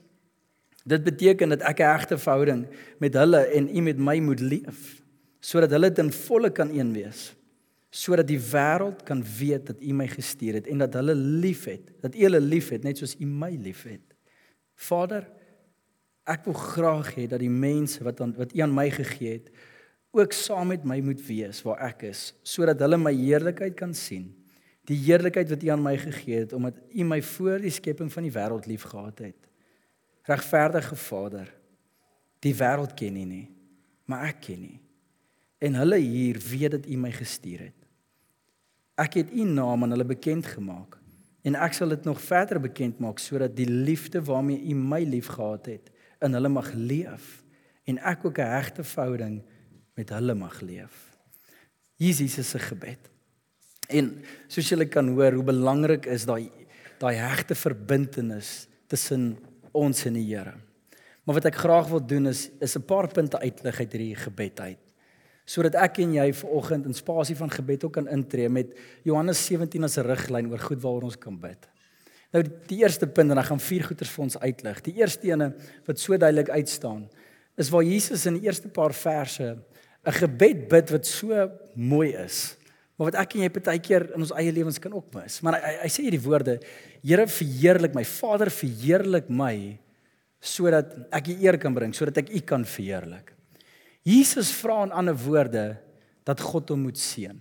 Dit 0.84 1.04
beteken 1.04 1.48
dat 1.48 1.60
ek 1.60 1.78
'n 1.78 1.94
egte 1.96 2.18
verhouding 2.18 2.66
met 2.98 3.14
hulle 3.14 3.46
en 3.46 3.76
u 3.76 3.80
met 3.80 3.98
my 3.98 4.18
moet 4.18 4.40
leef 4.40 5.02
sodat 5.40 5.70
hulle 5.70 5.92
ten 5.92 6.12
volle 6.12 6.50
kan 6.50 6.70
een 6.74 6.92
wees 6.92 7.34
sodat 7.90 8.26
die 8.26 8.40
wêreld 8.40 9.02
kan 9.04 9.24
weet 9.38 9.66
dat 9.66 9.80
u 9.80 9.92
my 9.92 10.08
gestuur 10.08 10.54
het 10.58 10.66
en 10.66 10.78
dat 10.78 10.94
hulle 10.94 11.14
liefhet 11.14 11.92
dat 12.00 12.14
u 12.14 12.18
hulle 12.26 12.40
liefhet 12.40 12.82
net 12.82 12.98
soos 12.98 13.16
u 13.18 13.26
my 13.26 13.58
liefhet 13.62 14.07
Vader 14.78 15.26
ek 16.28 16.46
wil 16.46 16.56
graag 16.60 17.12
hê 17.16 17.26
dat 17.26 17.42
die 17.42 17.52
mense 17.52 18.04
wat 18.04 18.20
aan, 18.20 18.34
wat 18.36 18.54
u 18.54 18.62
aan 18.64 18.74
my 18.74 18.88
gegee 18.92 19.38
het 19.40 19.52
ook 20.14 20.32
saam 20.32 20.72
met 20.72 20.84
my 20.88 21.00
moet 21.04 21.20
wees 21.26 21.62
waar 21.66 21.82
ek 21.90 22.08
is 22.12 22.30
sodat 22.46 22.80
hulle 22.84 23.00
my 23.00 23.12
heerlikheid 23.16 23.76
kan 23.76 23.94
sien 23.96 24.30
die 24.88 24.96
heerlikheid 25.02 25.50
wat 25.52 25.64
u 25.64 25.72
aan 25.74 25.84
my 25.84 25.96
gegee 26.00 26.44
het 26.44 26.56
omdat 26.56 26.80
u 26.92 27.04
my 27.04 27.20
voor 27.34 27.64
die 27.64 27.74
skepping 27.74 28.12
van 28.12 28.28
die 28.28 28.34
wêreld 28.34 28.68
liefgehad 28.70 29.24
het 29.26 29.48
regverdige 30.28 30.96
Vader. 30.96 31.48
Die 32.44 32.54
wêreld 32.54 32.94
ken 32.94 33.16
U 33.16 33.24
nie, 33.24 33.46
maar 34.04 34.28
ek 34.28 34.42
ken 34.48 34.66
U. 34.68 34.74
En 35.64 35.80
hulle 35.80 35.98
hier 36.02 36.38
weet 36.50 36.76
dat 36.76 36.86
U 36.86 36.98
my 37.00 37.10
gestuur 37.14 37.64
het. 37.70 37.86
Ek 38.98 39.18
het 39.22 39.32
U 39.32 39.46
naam 39.48 39.86
aan 39.86 39.94
hulle 39.96 40.06
bekend 40.06 40.46
gemaak 40.46 40.97
en 41.48 41.56
ek 41.56 41.76
sal 41.76 41.94
dit 41.94 42.04
nog 42.04 42.20
verder 42.20 42.60
bekend 42.60 43.00
maak 43.00 43.20
sodat 43.22 43.54
die 43.56 43.68
liefde 43.68 44.20
waarmee 44.24 44.60
U 44.70 44.74
my 44.76 45.00
liefgehad 45.08 45.70
het 45.72 45.92
in 46.24 46.34
hulle 46.36 46.50
mag 46.52 46.70
leef 46.76 47.38
en 47.88 48.00
ek 48.04 48.26
ook 48.28 48.38
'n 48.38 48.52
hegte 48.54 48.84
verhouding 48.84 49.42
met 49.96 50.10
hulle 50.12 50.34
mag 50.34 50.60
leef. 50.60 51.16
Jesus 51.96 52.50
se 52.50 52.58
gebed. 52.58 53.10
En 53.88 54.22
soos 54.46 54.68
julle 54.68 54.86
kan 54.86 55.08
hoor, 55.08 55.32
hoe 55.32 55.44
belangrik 55.44 56.06
is 56.06 56.24
daai 56.24 56.50
daai 56.98 57.14
hegte 57.14 57.54
verbintenis 57.54 58.66
tussen 58.86 59.36
ons 59.72 60.04
en 60.04 60.14
die 60.14 60.26
Here. 60.34 60.54
Maar 61.24 61.34
wat 61.34 61.44
ek 61.44 61.60
graag 61.62 61.88
wil 61.88 62.06
doen 62.06 62.26
is 62.26 62.50
is 62.60 62.76
'n 62.76 62.84
paar 62.84 63.08
punte 63.08 63.38
uitlig 63.38 63.78
uit 63.80 63.92
hierdie 63.92 64.16
gebed 64.16 64.60
uit 64.60 64.87
sodat 65.48 65.78
ek 65.80 66.02
en 66.04 66.12
jy 66.18 66.28
vanoggend 66.42 66.90
in 66.90 66.96
spasie 66.96 67.36
van 67.38 67.50
gebed 67.52 67.86
ook 67.86 67.94
kan 67.96 68.08
intree 68.12 68.50
met 68.52 68.74
Johannes 69.08 69.40
17 69.46 69.84
as 69.84 69.96
'n 69.98 70.04
riglyn 70.04 70.50
oor 70.50 70.60
goed 70.60 70.82
waaroor 70.82 71.08
ons 71.08 71.18
kan 71.18 71.38
bid. 71.40 71.68
Nou 72.32 72.42
die, 72.42 72.82
eerste 72.82 73.06
punt 73.06 73.30
en 73.30 73.38
ek 73.38 73.48
gaan 73.48 73.60
vier 73.60 73.84
goeters 73.84 74.10
vir 74.10 74.22
ons 74.22 74.38
uitlig. 74.38 74.82
Die 74.82 74.96
eerste 75.00 75.28
ene 75.30 75.54
wat 75.86 75.98
so 75.98 76.16
duidelik 76.16 76.50
uitstaan 76.50 77.08
is 77.56 77.70
waar 77.70 77.82
Jesus 77.82 78.26
in 78.26 78.34
die 78.34 78.46
eerste 78.46 78.68
paar 78.68 78.92
verse 78.92 79.56
'n 80.06 80.12
gebed 80.12 80.68
bid 80.68 80.90
wat 80.90 81.06
so 81.06 81.50
mooi 81.74 82.14
is. 82.14 82.56
Maar 82.96 83.10
wat 83.10 83.20
ek 83.22 83.34
en 83.34 83.42
jy 83.42 83.48
baie 83.48 83.78
keer 83.78 84.10
in 84.14 84.20
ons 84.20 84.32
eie 84.32 84.52
lewens 84.52 84.78
kan 84.78 84.92
ook 84.92 85.14
mis. 85.14 85.40
Maar 85.40 85.54
hy, 85.54 85.60
hy, 85.60 85.74
hy 85.82 85.88
sê 85.88 86.02
hierdie 86.02 86.26
woorde: 86.26 86.60
Here 87.02 87.26
verheerlik 87.26 87.94
my, 87.94 88.04
Vader 88.04 88.50
verheerlik 88.50 89.28
my 89.30 89.78
sodat 90.40 90.94
ek 91.10 91.28
U 91.28 91.34
eer 91.42 91.58
kan 91.58 91.74
bring, 91.74 91.94
sodat 91.94 92.18
ek 92.18 92.30
U 92.30 92.40
kan 92.40 92.64
verheerlik. 92.64 93.37
Jesus 94.08 94.52
vra 94.62 94.82
in 94.86 94.94
ander 94.94 95.16
woorde 95.16 95.66
dat 96.24 96.40
God 96.40 96.72
hom 96.72 96.86
moet 96.88 97.00
seën. 97.00 97.36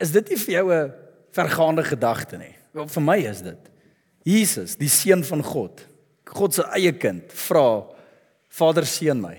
Is 0.00 0.12
dit 0.12 0.32
nie 0.32 0.38
vir 0.44 0.54
jou 0.54 0.66
'n 0.72 0.92
vergaande 1.32 1.84
gedagte 1.84 2.38
nie? 2.38 2.54
Wel 2.72 2.88
vir 2.88 3.02
my 3.02 3.18
is 3.18 3.40
dit. 3.42 3.70
Jesus, 4.24 4.76
die 4.76 4.88
seun 4.88 5.24
van 5.24 5.42
God, 5.42 5.86
God 6.24 6.54
se 6.54 6.62
eie 6.76 6.92
kind, 6.92 7.32
vra 7.32 7.88
Vader 8.48 8.84
seën 8.84 9.20
my. 9.20 9.36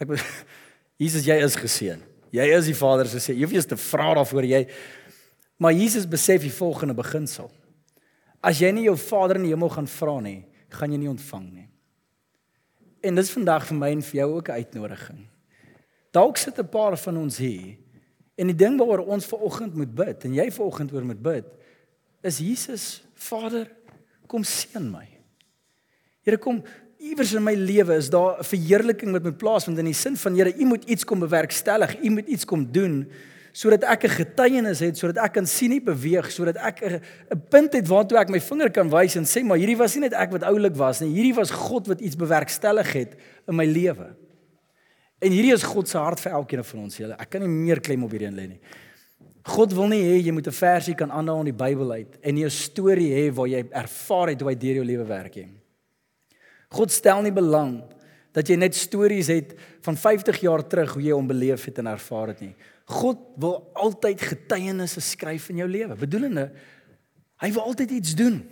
Ek 0.00 0.08
Jesus, 1.02 1.24
jy 1.26 1.36
is 1.42 1.56
geseën. 1.56 2.00
Jy 2.32 2.46
is 2.56 2.66
die 2.66 2.74
Vader 2.74 3.06
se 3.06 3.20
seun. 3.20 3.36
Jy 3.36 3.44
hoef 3.44 3.52
eens 3.52 3.66
te 3.66 3.76
vra 3.76 4.14
daarvoor 4.14 4.44
jy 4.44 4.66
Maar 5.62 5.72
Jesus 5.72 6.08
besef 6.08 6.42
die 6.42 6.52
volgende 6.52 6.94
beginsel. 6.94 7.50
As 8.42 8.58
jy 8.58 8.72
nie 8.74 8.88
jou 8.88 8.96
Vader 8.98 9.38
in 9.38 9.44
die 9.46 9.52
hemel 9.52 9.70
gaan 9.70 9.86
vra 9.86 10.16
nie, 10.18 10.40
gaan 10.74 10.90
jy 10.90 10.98
nie 10.98 11.10
ontvang 11.12 11.44
nie. 11.52 11.68
En 13.06 13.14
dis 13.14 13.30
vandag 13.30 13.68
vir 13.68 13.78
my 13.78 13.90
en 13.94 14.02
vir 14.02 14.18
jou 14.18 14.28
ook 14.32 14.48
'n 14.48 14.58
uitnodiging. 14.58 15.20
Dalk 16.12 16.36
sit 16.36 16.58
'n 16.58 16.68
paar 16.68 16.96
van 16.96 17.16
ons 17.16 17.38
hier 17.38 17.76
en 18.36 18.46
die 18.46 18.56
ding 18.56 18.78
waaroor 18.78 19.06
ons 19.06 19.26
ver 19.26 19.38
oggend 19.38 19.74
moet 19.74 19.94
bid 19.94 20.24
en 20.24 20.34
jy 20.34 20.50
ver 20.50 20.64
oggend 20.64 20.92
oor 20.92 21.04
moet 21.04 21.22
bid 21.22 21.44
is 22.22 22.38
Jesus 22.38 23.02
Vader 23.14 23.70
kom 24.26 24.44
seën 24.44 24.84
my. 24.90 25.08
Here 26.22 26.38
kom 26.38 26.62
iewers 27.02 27.32
in 27.34 27.42
my 27.42 27.54
lewe 27.54 27.96
is 27.96 28.10
daar 28.10 28.38
'n 28.38 28.44
verheerliking 28.44 29.12
wat 29.12 29.22
moet 29.22 29.38
plaasvind 29.38 29.78
in 29.78 29.84
die 29.84 29.94
sin 29.94 30.16
van 30.16 30.34
Here 30.34 30.54
u 30.54 30.64
moet 30.64 30.84
iets 30.84 31.04
kom 31.04 31.18
bewerkstellig, 31.18 32.02
u 32.02 32.10
moet 32.10 32.28
iets 32.28 32.44
kom 32.44 32.72
doen 32.72 33.08
sodat 33.52 33.84
ek 33.84 34.04
'n 34.04 34.08
getuienis 34.08 34.80
het, 34.80 34.96
sodat 34.96 35.24
ek 35.24 35.32
kan 35.32 35.46
sien 35.46 35.70
nie 35.70 35.80
beweeg, 35.80 36.30
sodat 36.30 36.56
ek 36.56 36.82
'n 36.82 37.42
punt 37.50 37.72
het 37.72 37.88
waartoe 37.88 38.18
ek 38.18 38.28
my 38.28 38.40
vinger 38.40 38.70
kan 38.70 38.88
wys 38.90 39.16
en 39.16 39.24
sê 39.24 39.44
maar 39.44 39.58
hierdie 39.58 39.76
was 39.76 39.94
nie 39.94 40.08
net 40.08 40.12
ek 40.12 40.30
wat 40.30 40.42
oulik 40.42 40.76
was 40.76 41.00
nie, 41.00 41.12
hierdie 41.12 41.34
was 41.34 41.50
God 41.50 41.86
wat 41.86 42.00
iets 42.00 42.16
bewerkstellig 42.16 42.92
het 42.92 43.16
in 43.48 43.56
my 43.56 43.64
lewe. 43.64 44.16
En 45.22 45.30
hierdie 45.30 45.54
is 45.54 45.62
God 45.62 45.88
se 45.88 46.00
hart 46.00 46.20
vir 46.20 46.34
elkeen 46.34 46.64
van 46.66 46.80
ons, 46.82 46.96
julle. 46.98 47.16
Ek 47.20 47.30
kan 47.30 47.44
nie 47.44 47.50
meer 47.50 47.80
klem 47.84 48.02
op 48.02 48.10
hierdie 48.10 48.26
een 48.26 48.38
lê 48.38 48.48
nie. 48.56 48.60
God 49.54 49.74
wil 49.74 49.88
nie 49.90 50.02
hê 50.02 50.18
jy 50.22 50.32
moet 50.34 50.46
'n 50.46 50.54
versie 50.54 50.94
kan 50.94 51.10
aanhaal 51.10 51.40
in 51.42 51.50
die 51.50 51.64
Bybel 51.64 51.90
uit 51.92 52.18
en 52.22 52.34
nie 52.34 52.44
'n 52.44 52.50
storie 52.50 53.10
hê 53.10 53.34
waar 53.34 53.48
jy 53.48 53.64
ervaar 53.70 54.28
het 54.28 54.40
hoe 54.40 54.50
hy 54.50 54.54
deur 54.54 54.74
jou 54.74 54.84
lewe 54.84 55.04
werk 55.04 55.34
nie. 55.36 55.48
God 56.70 56.90
stel 56.90 57.22
nie 57.22 57.32
belang 57.32 57.82
dat 58.32 58.48
jy 58.48 58.56
net 58.56 58.74
stories 58.74 59.26
het 59.26 59.54
van 59.82 59.96
50 59.96 60.40
jaar 60.40 60.62
terug 60.66 60.94
hoe 60.94 61.02
jy 61.02 61.12
hom 61.12 61.26
beleef 61.26 61.64
het 61.64 61.78
en 61.78 61.86
ervaar 61.86 62.28
het 62.28 62.40
nie. 62.40 62.54
God 62.86 63.18
wil 63.36 63.70
altyd 63.74 64.20
getuienisse 64.20 65.00
skryf 65.00 65.50
in 65.50 65.56
jou 65.56 65.68
lewe. 65.68 65.94
Bedoelende 65.94 66.50
hy 67.42 67.52
wil 67.52 67.62
altyd 67.62 67.90
iets 67.90 68.14
doen. 68.14 68.42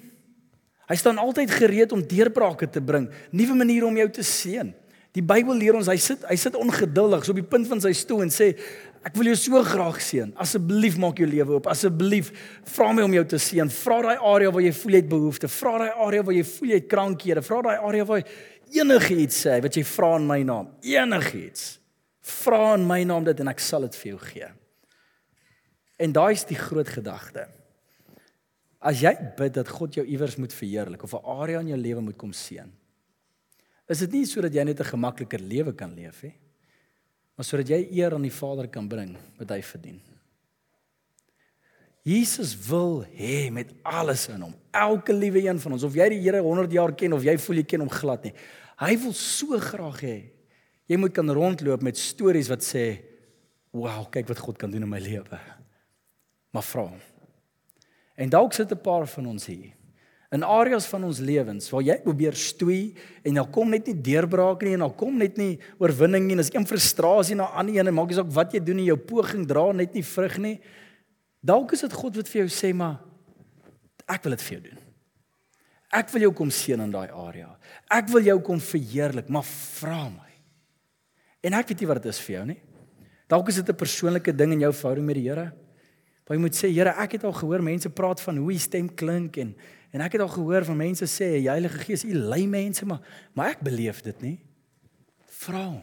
Hy 0.88 0.96
staan 0.96 1.18
altyd 1.18 1.50
gereed 1.50 1.92
om 1.92 2.02
deurbrake 2.02 2.66
te 2.68 2.80
bring, 2.82 3.08
nuwe 3.30 3.54
maniere 3.54 3.86
om 3.86 3.96
jou 3.96 4.08
te 4.10 4.22
seën. 4.22 4.74
Die 5.16 5.24
Bybel 5.26 5.58
leer 5.58 5.74
ons 5.74 5.88
hy 5.90 5.96
sit 5.98 6.22
hy 6.28 6.36
sit 6.38 6.54
ongeduldig 6.58 7.24
so 7.26 7.34
op 7.34 7.40
die 7.40 7.50
punt 7.50 7.66
van 7.70 7.82
sy 7.82 7.90
stoel 7.98 8.22
en 8.28 8.30
sê 8.30 8.52
ek 9.02 9.16
wil 9.16 9.30
jou 9.32 9.38
so 9.40 9.62
graag 9.66 9.98
seën. 10.04 10.30
Asseblief 10.38 10.98
maak 11.00 11.18
jou 11.18 11.26
lewe 11.26 11.56
oop. 11.56 11.66
Asseblief 11.72 12.30
vra 12.76 12.90
my 12.94 13.06
om 13.08 13.16
jou 13.16 13.24
te 13.32 13.40
seën. 13.40 13.72
Vra 13.72 13.98
daai 14.04 14.22
area 14.30 14.52
waar 14.54 14.62
jy 14.62 14.72
voel 14.76 14.94
jy 14.94 15.02
het 15.02 15.10
behoefte. 15.10 15.50
Vra 15.50 15.74
daai 15.82 16.02
area 16.06 16.26
waar 16.26 16.36
jy 16.36 16.46
voel 16.46 16.72
jy 16.74 16.80
het 16.82 16.90
krankhede. 16.92 17.44
Vra 17.46 17.60
daai 17.66 17.86
area 17.90 18.06
waar 18.06 18.34
enigiets 18.70 19.42
sê 19.46 19.56
wat 19.64 19.78
jy 19.80 19.84
vra 19.88 20.14
in 20.20 20.28
my 20.30 20.40
naam. 20.46 20.68
Enigiets. 20.86 21.70
Vra 22.40 22.74
in 22.76 22.84
my 22.86 23.00
naam 23.08 23.26
dit 23.26 23.40
en 23.42 23.50
ek 23.50 23.64
sal 23.64 23.88
dit 23.88 23.96
vir 24.02 24.12
jou 24.12 24.20
gee. 24.28 24.50
En 26.00 26.14
daai 26.14 26.34
is 26.36 26.46
die 26.48 26.60
groot 26.60 26.88
gedagte. 26.88 27.48
As 28.80 29.02
jy 29.02 29.10
bid 29.36 29.56
dat 29.58 29.68
God 29.68 29.98
jou 29.98 30.04
iewers 30.06 30.38
moet 30.40 30.54
verheerlik 30.54 31.02
of 31.02 31.16
'n 31.16 31.24
area 31.40 31.60
in 31.60 31.72
jou 31.74 31.80
lewe 31.80 32.00
moet 32.00 32.16
kom 32.20 32.32
seën 32.32 32.70
is 33.90 34.04
dit 34.04 34.20
nie 34.20 34.26
sodat 34.28 34.54
jy 34.54 34.64
net 34.64 34.80
'n 34.80 34.92
gemakliker 34.92 35.40
lewe 35.40 35.72
kan 35.74 35.92
leef 35.94 36.22
nie, 36.22 36.34
maar 37.36 37.44
sodat 37.44 37.68
jy 37.68 37.88
eer 37.98 38.14
aan 38.14 38.22
die 38.22 38.30
Vader 38.30 38.68
kan 38.68 38.88
bring 38.88 39.16
wat 39.38 39.50
hy 39.50 39.60
verdien. 39.62 40.00
Jesus 42.02 42.54
wil 42.54 43.04
hê 43.04 43.50
met 43.52 43.74
alles 43.82 44.28
in 44.28 44.40
hom, 44.40 44.54
elke 44.72 45.12
liewe 45.12 45.42
een 45.42 45.58
van 45.58 45.72
ons, 45.72 45.82
of 45.82 45.94
jy 45.94 46.08
die 46.08 46.20
Here 46.20 46.40
100 46.40 46.72
jaar 46.72 46.92
ken 46.92 47.12
of 47.12 47.22
jy 47.22 47.36
voel 47.36 47.56
jy 47.56 47.64
ken 47.64 47.80
hom 47.80 47.90
glad 47.90 48.24
nie. 48.24 48.32
Hy 48.78 48.96
wil 48.96 49.12
so 49.12 49.58
graag 49.58 50.00
hê 50.00 50.30
jy 50.86 50.96
moet 50.96 51.12
kan 51.12 51.30
rondloop 51.30 51.82
met 51.82 51.96
stories 51.96 52.48
wat 52.48 52.62
sê, 52.62 53.02
"Wow, 53.72 54.10
kyk 54.10 54.28
wat 54.28 54.38
God 54.38 54.58
kan 54.58 54.70
doen 54.70 54.82
in 54.82 54.88
my 54.88 54.98
lewe." 54.98 55.38
Maar 56.52 56.62
vra 56.62 56.82
hom. 56.82 57.00
En 58.16 58.28
dalk 58.28 58.52
sit 58.52 58.72
'n 58.72 58.80
paar 58.80 59.06
van 59.06 59.26
ons 59.26 59.46
hier 59.46 59.79
in 60.30 60.44
areas 60.46 60.86
van 60.86 61.04
ons 61.04 61.18
lewens 61.18 61.70
waar 61.72 61.82
jy 61.82 61.96
probeer 62.04 62.36
stoei 62.38 62.94
en 63.26 63.40
dan 63.40 63.48
kom 63.50 63.72
net 63.72 63.88
nie 63.90 63.96
deurbraak 63.98 64.62
nie 64.62 64.76
en 64.76 64.84
dan 64.86 64.94
kom 64.94 65.16
net 65.18 65.40
nie 65.40 65.56
oorwinning 65.82 66.28
nie 66.28 66.36
en 66.36 66.44
as 66.44 66.52
een 66.54 66.68
frustrasie 66.70 67.38
na 67.38 67.48
ander 67.50 67.80
een 67.80 67.90
en 67.90 67.96
maak 67.96 68.12
jy 68.14 68.20
ook 68.22 68.30
wat 68.36 68.54
jy 68.54 68.62
doen 68.62 68.78
in 68.78 68.92
jou 68.92 68.98
poging 69.10 69.48
dra 69.48 69.66
net 69.74 69.96
nie 69.96 70.06
vrug 70.06 70.38
nie. 70.38 70.56
Dalk 71.42 71.74
is 71.74 71.82
dit 71.82 71.98
God 71.98 72.20
wat 72.20 72.30
vir 72.30 72.44
jou 72.44 72.52
sê 72.52 72.70
maar 72.76 73.00
ek 74.10 74.22
wil 74.26 74.36
dit 74.36 74.46
vir 74.46 74.56
jou 74.56 74.62
doen. 74.70 74.86
Ek 75.90 76.10
wil 76.14 76.28
jou 76.28 76.32
kom 76.38 76.50
seën 76.54 76.78
in 76.78 76.92
daai 76.94 77.10
area. 77.10 77.48
Ek 77.90 78.10
wil 78.12 78.22
jou 78.22 78.36
kom 78.46 78.60
verheerlik, 78.62 79.30
maar 79.32 79.46
vra 79.46 80.04
my. 80.06 80.28
En 81.42 81.56
ek 81.58 81.72
weet 81.72 81.82
nie 81.82 81.88
wat 81.90 82.02
dit 82.02 82.12
is 82.12 82.20
vir 82.22 82.36
jou 82.36 82.44
nie. 82.52 82.60
Dalk 83.30 83.48
is 83.50 83.58
dit 83.58 83.68
'n 83.68 83.76
persoonlike 83.76 84.32
ding 84.36 84.52
in 84.52 84.60
jou 84.60 84.72
verhouding 84.72 85.06
met 85.06 85.14
die 85.16 85.28
Here. 85.28 85.52
Waar 86.30 86.38
jy 86.38 86.44
moet 86.44 86.54
sê, 86.54 86.70
Here, 86.70 86.94
ek 87.02 87.18
het 87.18 87.24
al 87.26 87.34
gehoor 87.34 87.64
mense 87.66 87.90
praat 87.90 88.20
van 88.22 88.38
hoe 88.38 88.52
die 88.54 88.62
stem 88.62 88.86
klink 88.94 89.40
en 89.42 89.56
En 89.90 90.02
ek 90.04 90.14
het 90.14 90.22
al 90.22 90.30
gehoor 90.30 90.64
van 90.64 90.78
mense 90.78 91.06
sê 91.10 91.32
die 91.40 91.50
Heilige 91.50 91.82
Gees, 91.82 92.04
u 92.06 92.14
lei 92.14 92.46
mense, 92.46 92.86
maar 92.86 93.02
maar 93.34 93.56
ek 93.56 93.64
beleef 93.66 94.02
dit 94.06 94.22
nie. 94.22 94.36
Vra 95.40 95.64
hom. 95.64 95.82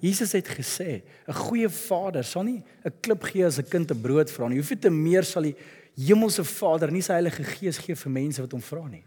Jesus 0.00 0.32
het 0.32 0.48
gesê, 0.48 1.02
'n 1.28 1.32
goeie 1.32 1.68
vader 1.68 2.24
sal 2.24 2.42
nie 2.42 2.64
'n 2.84 2.92
klip 3.00 3.22
gee 3.22 3.44
as 3.44 3.58
'n 3.58 3.68
kind 3.68 3.90
'n 3.90 4.00
brood 4.00 4.30
vra 4.30 4.48
nie. 4.48 4.56
Hoeveel 4.56 4.78
te 4.78 4.90
meer 4.90 5.24
sal 5.24 5.42
die 5.42 5.56
hemelse 5.96 6.44
Vader 6.44 6.90
nie 6.90 7.02
sy 7.02 7.12
Heilige 7.12 7.44
Gees 7.44 7.78
gee 7.78 7.94
vir 7.94 8.10
mense 8.10 8.40
wat 8.40 8.52
hom 8.52 8.62
vra 8.62 8.88
nie. 8.88 9.04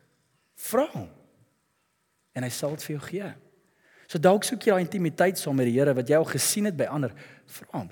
Vra 0.56 0.88
hom. 0.92 1.10
En 2.36 2.44
hy 2.44 2.50
sal 2.50 2.70
dit 2.70 2.84
vir 2.84 2.96
jou 2.98 3.08
gee. 3.08 3.34
So 4.08 4.20
dalk 4.20 4.44
soek 4.44 4.62
jy 4.62 4.72
daai 4.72 4.84
intimiteit 4.84 5.38
saam 5.38 5.56
met 5.56 5.66
die 5.66 5.80
Here 5.80 5.94
wat 5.94 6.08
jy 6.08 6.16
al 6.16 6.26
gesien 6.26 6.66
het 6.66 6.78
by 6.78 6.86
ander. 6.86 7.12
Vra 7.48 7.80
hom. 7.80 7.90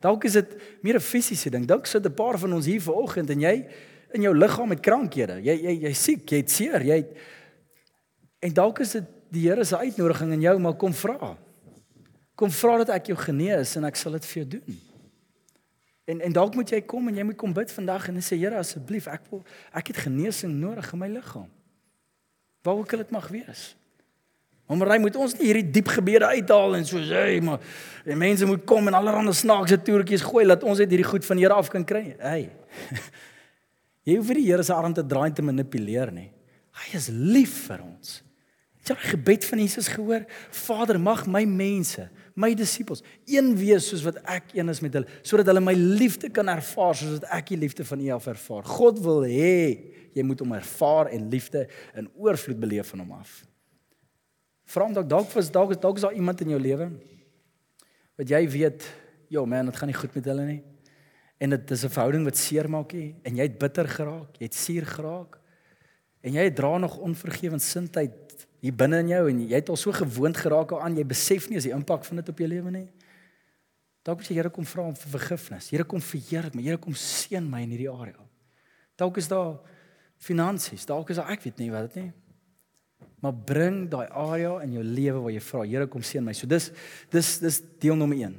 Dalk 0.00 0.24
is 0.24 0.32
dit 0.32 0.56
meer 0.82 0.96
'n 0.96 1.00
fisiese 1.00 1.50
ding. 1.50 1.66
Dalk 1.66 1.86
sit 1.86 2.04
'n 2.06 2.14
paar 2.14 2.38
van 2.38 2.52
ons 2.52 2.66
hier 2.66 2.80
vanoggend 2.80 3.30
en 3.30 3.40
jy 3.40 3.66
in 4.12 4.22
jou 4.22 4.34
liggaam 4.34 4.68
met 4.68 4.80
krankhede. 4.80 5.42
Jy 5.42 5.56
jy 5.62 5.80
jy 5.80 5.92
siek, 5.92 6.30
jy 6.30 6.36
het 6.36 6.50
seer, 6.50 6.82
jy 6.82 6.96
het 6.96 7.16
En 8.46 8.52
dalk 8.52 8.78
is 8.84 8.96
dit 8.96 9.06
die 9.34 9.48
Here 9.48 9.64
se 9.64 9.76
uitnodiging 9.76 10.32
aan 10.32 10.40
jou, 10.40 10.58
maar 10.60 10.76
kom 10.78 10.94
vra. 10.94 11.34
Kom 12.34 12.50
vra 12.52 12.76
dat 12.84 12.92
ek 12.94 13.10
jou 13.10 13.16
genees 13.18 13.74
en 13.78 13.88
ek 13.88 13.98
sal 13.98 14.14
dit 14.18 14.28
vir 14.30 14.42
jou 14.42 14.48
doen. 14.58 14.76
En 16.06 16.20
en 16.28 16.36
dalk 16.36 16.54
moet 16.54 16.70
jy 16.70 16.80
kom 16.86 17.08
en 17.10 17.16
jy 17.18 17.24
moet 17.26 17.38
kom 17.40 17.54
bid 17.56 17.72
vandag 17.72 18.06
en 18.12 18.20
sê 18.22 18.38
Here 18.38 18.60
asseblief, 18.60 19.08
ek 19.10 19.26
wil 19.32 19.42
ek 19.74 19.90
het 19.90 20.04
genesing 20.06 20.54
nodig 20.60 20.92
in 20.92 21.02
my 21.02 21.08
liggaam. 21.10 21.48
Waar 22.62 22.82
ook 22.82 22.92
al 22.92 23.02
dit 23.02 23.14
mag 23.14 23.28
wees. 23.34 23.64
Maar 24.66 24.96
hy 24.96 24.98
moet 24.98 25.16
ons 25.22 25.36
nie 25.38 25.46
hierdie 25.46 25.68
diep 25.78 25.92
gebede 25.94 26.26
uithaal 26.26 26.74
en 26.80 26.86
so 26.88 26.98
sê, 26.98 27.20
hey, 27.28 27.40
maar 27.44 27.62
die 28.06 28.18
mense 28.18 28.48
moet 28.48 28.64
kom 28.66 28.90
en 28.90 28.98
allerlei 28.98 29.34
snaakse 29.34 29.78
toertjies 29.86 30.26
gooi 30.26 30.42
dat 30.48 30.66
ons 30.66 30.82
net 30.82 30.90
hierdie 30.90 31.06
goed 31.06 31.26
van 31.26 31.38
Here 31.38 31.54
af 31.54 31.70
kan 31.70 31.86
kry. 31.86 32.16
Hey. 32.18 32.48
Jy 34.06 34.18
hoef 34.18 34.32
nie 34.32 34.42
die 34.42 34.50
Here 34.50 34.66
se 34.66 34.74
arm 34.74 34.94
te 34.94 35.06
draai 35.06 35.28
en 35.30 35.36
te 35.38 35.46
manipuleer 35.46 36.10
nie. 36.14 36.32
Hy 36.82 36.98
is 36.98 37.08
lief 37.14 37.54
vir 37.70 37.86
ons. 37.86 38.20
Het 38.82 38.92
jy 38.92 38.98
die 38.98 39.10
gebed 39.14 39.46
van 39.48 39.62
Jesus 39.64 39.88
gehoor? 39.90 40.26
Vader, 40.54 40.98
mag 41.02 41.24
my 41.30 41.42
mense, 41.48 42.04
my 42.38 42.52
disippels, 42.54 43.02
een 43.26 43.54
wees 43.58 43.88
soos 43.90 44.04
wat 44.06 44.20
ek 44.30 44.52
een 44.54 44.70
is 44.70 44.82
met 44.84 44.94
hulle, 44.98 45.18
sodat 45.26 45.50
hulle 45.50 45.62
my 45.64 45.74
liefde 45.74 46.30
kan 46.30 46.50
ervaar 46.52 46.94
soos 46.94 47.16
wat 47.16 47.26
ek 47.34 47.50
die 47.54 47.58
liefde 47.64 47.86
van 47.88 48.04
U 48.04 48.12
af 48.14 48.28
ervaar. 48.30 48.66
God 48.76 49.02
wil 49.02 49.26
hê 49.26 49.58
jy 50.14 50.24
moet 50.26 50.42
hom 50.42 50.54
ervaar 50.58 51.10
en 51.14 51.30
liefde 51.32 51.66
in 51.98 52.10
oorvloed 52.14 52.62
beleef 52.62 52.94
van 52.94 53.02
hom 53.02 53.18
af. 53.18 53.42
Vra 54.66 54.86
hom 54.86 54.94
dalk 54.96 55.08
dalk 55.08 55.30
was 55.36 55.50
dalk 55.54 55.76
dalk 55.80 56.00
is 56.00 56.06
daar 56.06 56.16
iemand 56.16 56.40
in 56.42 56.54
jou 56.56 56.60
lewe 56.60 56.90
wat 58.16 58.28
jy 58.28 58.48
weet, 58.48 58.82
"Jo 59.28 59.44
man, 59.46 59.66
dit 59.66 59.76
gaan 59.76 59.88
nie 59.88 59.96
goed 59.96 60.14
met 60.14 60.24
hulle 60.24 60.44
nie." 60.44 60.62
En 61.38 61.50
dit 61.50 61.70
is 61.70 61.84
'n 61.84 61.88
verhouding 61.88 62.24
wat 62.24 62.36
seermaak 62.36 62.92
nie 62.92 63.14
en 63.22 63.36
jy 63.36 63.42
het 63.42 63.58
bitter 63.58 63.88
geraak, 63.88 64.36
jy 64.38 64.44
het 64.44 64.54
suur 64.54 64.86
geraak. 64.86 65.38
En 66.22 66.32
jy 66.32 66.50
dra 66.50 66.78
nog 66.78 66.98
onvergewensindheid 66.98 68.46
hier 68.60 68.74
binne 68.74 68.98
in 68.98 69.08
jou 69.08 69.28
en 69.30 69.48
jy 69.48 69.54
het 69.54 69.68
al 69.68 69.76
so 69.76 69.92
gewoond 69.92 70.36
geraak 70.36 70.72
aan, 70.72 70.96
jy 70.96 71.04
besef 71.04 71.48
nie 71.48 71.56
as 71.56 71.64
die 71.64 71.72
impak 71.72 72.04
van 72.04 72.16
dit 72.16 72.28
op 72.28 72.38
jou 72.38 72.48
lewe 72.48 72.70
nie. 72.70 72.88
Dalk 74.02 74.18
moet 74.18 74.28
jy 74.28 74.34
Here 74.34 74.50
kom 74.50 74.64
vra 74.64 74.82
om 74.82 74.94
vir 74.94 75.18
vergifnis. 75.18 75.70
Here 75.70 75.84
kom 75.84 76.00
verheerlik 76.00 76.54
my. 76.54 76.62
Here 76.62 76.78
kom 76.78 76.94
seën 76.94 77.50
my 77.50 77.62
in 77.62 77.70
hierdie 77.70 77.90
area. 77.90 78.22
Dalk 78.96 79.16
is 79.16 79.28
daar 79.28 79.58
finansies, 80.16 80.86
dalk 80.86 81.10
is 81.10 81.16
daar 81.16 81.30
ek 81.34 81.42
weet 81.42 81.58
nie 81.58 81.70
wat 81.70 81.92
dit 81.92 82.02
nie. 82.02 82.12
Maar 83.20 83.34
bring 83.48 83.86
daai 83.90 84.06
area 84.08 84.58
in 84.62 84.72
jou 84.76 84.84
lewe 84.84 85.22
waar 85.24 85.32
jy 85.32 85.40
vra, 85.40 85.64
Here 85.64 85.86
kom 85.86 86.02
seën 86.02 86.24
my. 86.24 86.34
So 86.36 86.46
dis 86.46 86.70
dis 87.10 87.38
dis 87.38 87.62
deel 87.80 87.96
nommer 87.96 88.18
1. 88.18 88.34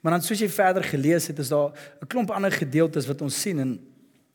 Maar 0.00 0.16
dan 0.16 0.24
soos 0.24 0.40
jy 0.40 0.48
verder 0.48 0.84
gelees 0.84 1.26
het, 1.28 1.38
is 1.38 1.48
daar 1.48 1.72
'n 2.02 2.06
klomp 2.06 2.30
ander 2.30 2.52
gedeeltes 2.52 3.06
wat 3.06 3.22
ons 3.22 3.40
sien 3.40 3.58
en 3.58 3.78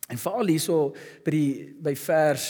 en 0.09 0.17
veral 0.21 0.51
hierso 0.53 0.93
by 1.25 1.31
die 1.33 1.75
by 1.81 1.95
vers 1.97 2.45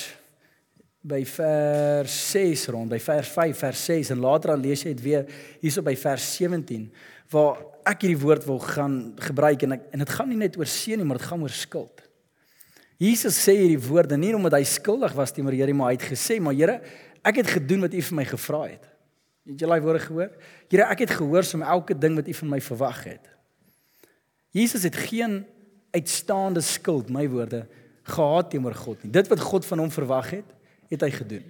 by 1.05 1.21
vers 1.29 2.15
6 2.33 2.65
rond 2.73 2.89
by 2.89 2.99
vers 2.99 3.29
5 3.29 3.61
vers 3.61 3.83
6 3.85 4.09
en 4.15 4.23
later 4.25 4.55
dan 4.55 4.63
lees 4.65 4.83
jy 4.83 4.95
dit 4.95 5.03
weer 5.05 5.27
hierso 5.61 5.83
by 5.85 5.93
vers 5.95 6.25
17 6.35 6.89
waar 7.31 7.61
ek 7.85 8.01
hierdie 8.05 8.21
woord 8.21 8.45
wil 8.49 8.59
gaan 8.59 8.97
gebruik 9.21 9.63
en 9.63 9.77
ek, 9.77 9.85
en 9.93 10.03
dit 10.03 10.09
gaan 10.17 10.29
nie 10.29 10.41
net 10.41 10.57
oor 10.57 10.69
seën 10.69 10.99
nie 10.99 11.07
maar 11.07 11.21
dit 11.21 11.29
gaan 11.29 11.45
oor 11.45 11.53
skuld. 11.53 12.01
Jesus 13.01 13.37
sê 13.37 13.55
hierdie 13.59 13.81
woorde 13.87 14.17
nie 14.17 14.33
omdat 14.35 14.57
hy 14.57 14.63
skuldig 14.67 15.15
was 15.15 15.33
teenoor 15.35 15.55
Here 15.55 15.73
maar 15.73 15.93
hy 15.93 15.99
het 15.99 16.09
gesê 16.11 16.41
maar 16.41 16.57
Here 16.57 16.79
ek 17.25 17.41
het 17.41 17.55
gedoen 17.57 17.85
wat 17.85 17.93
u 17.93 18.01
vir 18.01 18.17
my 18.19 18.25
gevra 18.29 18.61
het. 18.69 18.85
Het 19.45 19.61
jy 19.61 19.69
daai 19.69 19.81
woorde 19.81 20.03
gehoor? 20.03 20.31
Here 20.69 20.85
ek 20.89 21.05
het 21.05 21.15
gehoorsaam 21.17 21.65
elke 21.65 21.97
ding 21.97 22.17
wat 22.17 22.29
u 22.29 22.33
van 22.33 22.53
my 22.53 22.61
verwag 22.61 23.03
het. 23.05 23.25
Jesus 24.55 24.85
het 24.87 24.95
geen 24.95 25.43
uitstaande 25.95 26.61
skuld 26.61 27.09
my 27.09 27.25
woorde 27.29 27.65
gehad 28.05 28.49
teenoor 28.49 28.75
God 28.77 29.03
nie. 29.03 29.11
Dit 29.11 29.29
wat 29.31 29.41
God 29.41 29.65
van 29.65 29.81
hom 29.83 29.91
verwag 29.91 30.29
het, 30.37 30.55
het 30.91 31.01
hy 31.01 31.11
gedoen. 31.11 31.45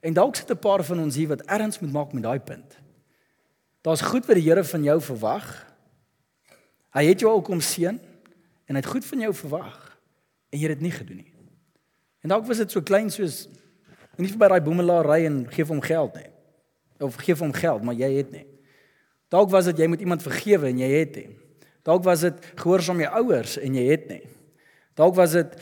En 0.00 0.14
dalk 0.14 0.36
sit 0.36 0.50
'n 0.50 0.58
paar 0.58 0.84
van 0.84 1.00
ons 1.00 1.14
hier 1.14 1.28
wat 1.28 1.42
erns 1.46 1.78
moet 1.78 1.92
maak 1.92 2.12
met 2.12 2.22
daai 2.22 2.40
punt. 2.40 2.78
Daar's 3.82 4.00
goed 4.00 4.26
wat 4.26 4.36
die 4.36 4.44
Here 4.44 4.64
van 4.64 4.82
jou 4.82 5.00
verwag. 5.00 5.66
Hy 6.90 7.04
het 7.04 7.20
jou 7.20 7.32
al 7.32 7.42
kom 7.42 7.60
seën 7.60 8.00
en 8.64 8.74
hy 8.74 8.80
het 8.80 8.86
goed 8.86 9.04
van 9.04 9.20
jou 9.20 9.34
verwag 9.34 9.98
en 10.50 10.58
jy 10.58 10.68
het 10.68 10.78
dit 10.78 10.88
nie 10.88 10.96
gedoen 10.96 11.16
nie. 11.16 11.32
En 12.20 12.28
dalk 12.28 12.46
was 12.46 12.56
dit 12.56 12.70
so 12.70 12.82
klein 12.82 13.10
soos 13.10 13.48
nie 14.24 14.32
vir 14.32 14.40
by 14.40 14.48
daai 14.52 14.64
boemelaar 14.64 15.06
ry 15.06 15.24
en 15.28 15.42
gee 15.52 15.64
hom 15.64 15.80
geld 15.80 16.14
nie. 16.18 16.28
Of 17.06 17.18
gee 17.22 17.36
hom 17.38 17.52
geld, 17.52 17.84
maar 17.86 17.94
jy 17.94 18.10
het 18.16 18.32
nie. 18.34 18.46
Dalk 19.30 19.50
was 19.52 19.68
dit 19.70 19.78
jy 19.78 19.86
moet 19.86 20.00
iemand 20.00 20.24
vergewe 20.24 20.70
en 20.72 20.80
jy 20.80 20.88
het 20.94 21.16
nie. 21.20 21.28
Dalk 21.86 22.04
was 22.04 22.24
dit 22.26 22.48
gehoorsaam 22.58 23.00
jou 23.00 23.10
ouers 23.20 23.58
en 23.60 23.76
jy 23.78 23.84
het 23.90 24.08
nie. 24.10 24.22
Dalk 24.98 25.14
was 25.14 25.36
dit 25.36 25.54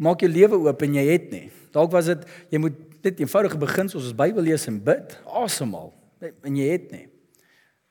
maak 0.00 0.20
jou 0.24 0.30
lewe 0.32 0.58
oop 0.66 0.82
en 0.82 0.96
jy 0.96 1.04
het 1.10 1.30
nie. 1.32 1.46
Dalk 1.74 1.92
was 1.92 2.10
dit 2.10 2.26
jy 2.50 2.60
moet 2.62 2.76
dit 3.04 3.22
eenvoudige 3.22 3.60
beginsels 3.60 4.04
soos 4.04 4.16
Bybel 4.16 4.44
lees 4.44 4.66
en 4.68 4.80
bid, 4.84 5.14
asemhaal 5.24 5.92
en 6.20 6.56
jy 6.56 6.66
het 6.74 6.90
nie. 6.92 7.06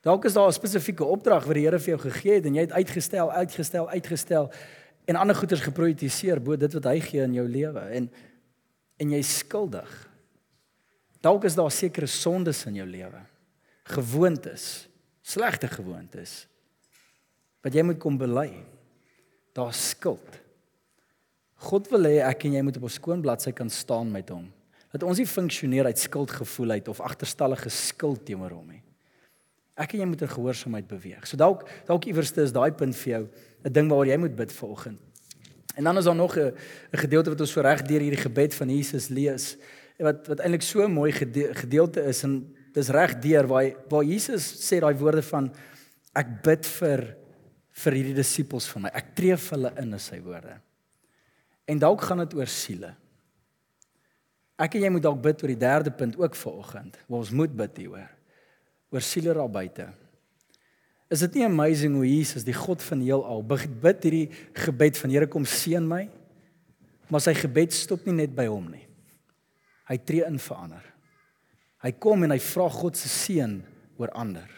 Dalk 0.06 0.26
is 0.26 0.34
daar 0.34 0.48
'n 0.48 0.54
spesifieke 0.54 1.04
opdrag 1.04 1.46
wat 1.46 1.56
die 1.56 1.66
Here 1.66 1.80
vir 1.80 1.98
jou 1.98 2.12
gegee 2.12 2.34
het 2.34 2.46
en 2.46 2.56
jy 2.56 2.62
het 2.62 2.72
uitgestel, 2.72 3.32
uitgestel, 3.32 3.90
uitgestel 3.90 4.52
en 5.06 5.16
ander 5.16 5.36
goeders 5.36 5.62
geprioritiseer 5.62 6.42
bo 6.42 6.56
dit 6.56 6.74
wat 6.74 6.84
hy 6.84 7.00
gee 7.00 7.22
in 7.22 7.34
jou 7.34 7.48
lewe 7.48 7.80
en 7.80 8.12
en 8.98 9.12
jy 9.12 9.22
skuldig. 9.22 10.09
Dalk 11.22 11.44
is 11.44 11.56
daar 11.56 11.72
sekere 11.72 12.08
sondes 12.08 12.66
in 12.66 12.80
jou 12.80 12.88
lewe. 12.88 13.22
Gewoontes, 13.84 14.88
slegte 15.22 15.68
gewoontes 15.68 16.46
wat 17.60 17.76
jy 17.76 17.84
moet 17.84 17.98
kom 18.00 18.16
bely. 18.16 18.54
Daar's 19.52 19.90
skuld. 19.92 20.38
God 21.68 21.90
wil 21.92 22.08
hê 22.08 22.22
ek 22.24 22.46
en 22.48 22.54
jy 22.56 22.62
moet 22.64 22.78
op 22.80 22.86
'n 22.88 22.96
skoon 22.96 23.22
bladsy 23.22 23.52
kan 23.52 23.70
staan 23.70 24.12
met 24.12 24.30
hom. 24.30 24.48
Dat 24.92 25.04
ons 25.04 25.18
nie 25.18 25.28
funksioneer 25.28 25.86
uit 25.86 26.00
skuldgevoel 26.00 26.72
uit 26.72 26.88
of 26.88 27.02
agterstallige 27.02 27.70
skuld 27.70 28.26
teenoor 28.26 28.52
hom 28.52 28.68
nie. 28.68 28.82
Ek 29.76 29.94
en 29.94 30.00
jy 30.00 30.06
moet 30.06 30.22
in 30.22 30.28
gehoorsaamheid 30.30 30.88
beweeg. 30.88 31.28
So 31.28 31.38
dalk 31.38 31.68
dalk 31.86 32.06
iewerste 32.06 32.42
is 32.42 32.52
daai 32.52 32.72
punt 32.72 32.96
vir 32.96 33.12
jou 33.12 33.28
'n 33.66 33.74
ding 33.74 33.90
waaroor 33.90 34.08
jy 34.08 34.18
moet 34.18 34.36
bid 34.36 34.52
vanoggend. 34.52 35.00
En 35.76 35.84
dan 35.84 35.98
is 35.98 36.06
daar 36.06 36.16
nog 36.16 36.38
'n 36.38 36.54
'n 36.94 36.98
gedeelte 36.98 37.30
wat 37.30 37.42
ons 37.42 37.52
so 37.52 37.62
reg 37.62 37.82
deur 37.82 38.00
hierdie 38.00 38.24
gebed 38.24 38.56
van 38.56 38.70
Jesus 38.70 39.10
lees 39.10 39.58
wat 40.00 40.30
wat 40.32 40.44
eintlik 40.44 40.64
so 40.64 40.88
mooi 40.88 41.12
gede, 41.16 41.50
gedeelte 41.60 42.04
is 42.08 42.24
en 42.24 42.40
dis 42.76 42.92
reg 42.96 43.18
deur 43.24 43.48
waar 43.50 43.72
waar 43.92 44.06
Jesus 44.08 44.48
sê 44.64 44.80
daai 44.80 44.96
woorde 45.00 45.24
van 45.32 45.50
ek 46.18 46.40
bid 46.46 46.68
vir 46.80 47.06
vir 47.80 47.96
hierdie 47.96 48.18
disippels 48.18 48.68
van 48.74 48.88
my. 48.88 48.92
Ek 48.96 49.14
tree 49.16 49.36
vir 49.36 49.56
hulle 49.56 49.72
in 49.80 49.94
in 49.96 50.04
sy 50.04 50.20
woorde. 50.24 50.58
En 51.70 51.80
dalk 51.80 52.02
gaan 52.08 52.24
dit 52.24 52.36
oor 52.40 52.50
siele. 52.50 52.94
Ek 54.60 54.76
en 54.76 54.84
jy 54.84 54.92
moet 54.92 55.06
dalk 55.06 55.22
bid 55.24 55.44
oor 55.44 55.54
die 55.54 55.62
derde 55.62 55.94
punt 55.96 56.18
ook 56.20 56.36
vanoggend. 56.36 56.98
Waar 57.08 57.22
ons 57.22 57.32
moet 57.32 57.54
bid 57.56 57.78
hieroor. 57.80 58.10
Oor 58.92 59.06
siele 59.06 59.36
daar 59.38 59.52
buite. 59.52 59.88
Is 61.10 61.24
dit 61.26 61.40
nie 61.40 61.46
amazing 61.48 61.96
hoe 61.98 62.06
Jesus, 62.06 62.44
die 62.46 62.54
God 62.54 62.84
van 62.86 63.02
heelal, 63.02 63.42
bid 63.46 64.04
hierdie 64.06 64.28
gebed 64.66 65.00
van 65.00 65.14
Here 65.14 65.30
kom 65.30 65.46
seën 65.48 65.86
my? 65.86 66.04
Maar 67.10 67.24
sy 67.24 67.34
gebed 67.38 67.74
stop 67.74 68.06
nie 68.06 68.18
net 68.20 68.36
by 68.36 68.46
hom 68.50 68.68
nie. 68.70 68.89
Hy 69.90 69.98
tree 70.06 70.26
in 70.28 70.40
vir 70.40 70.58
ander. 70.58 70.86
Hy 71.84 71.92
kom 71.98 72.24
en 72.24 72.36
hy 72.36 72.40
vra 72.44 72.70
God 72.70 72.98
se 73.00 73.10
seën 73.10 73.60
oor 74.00 74.12
ander. 74.18 74.50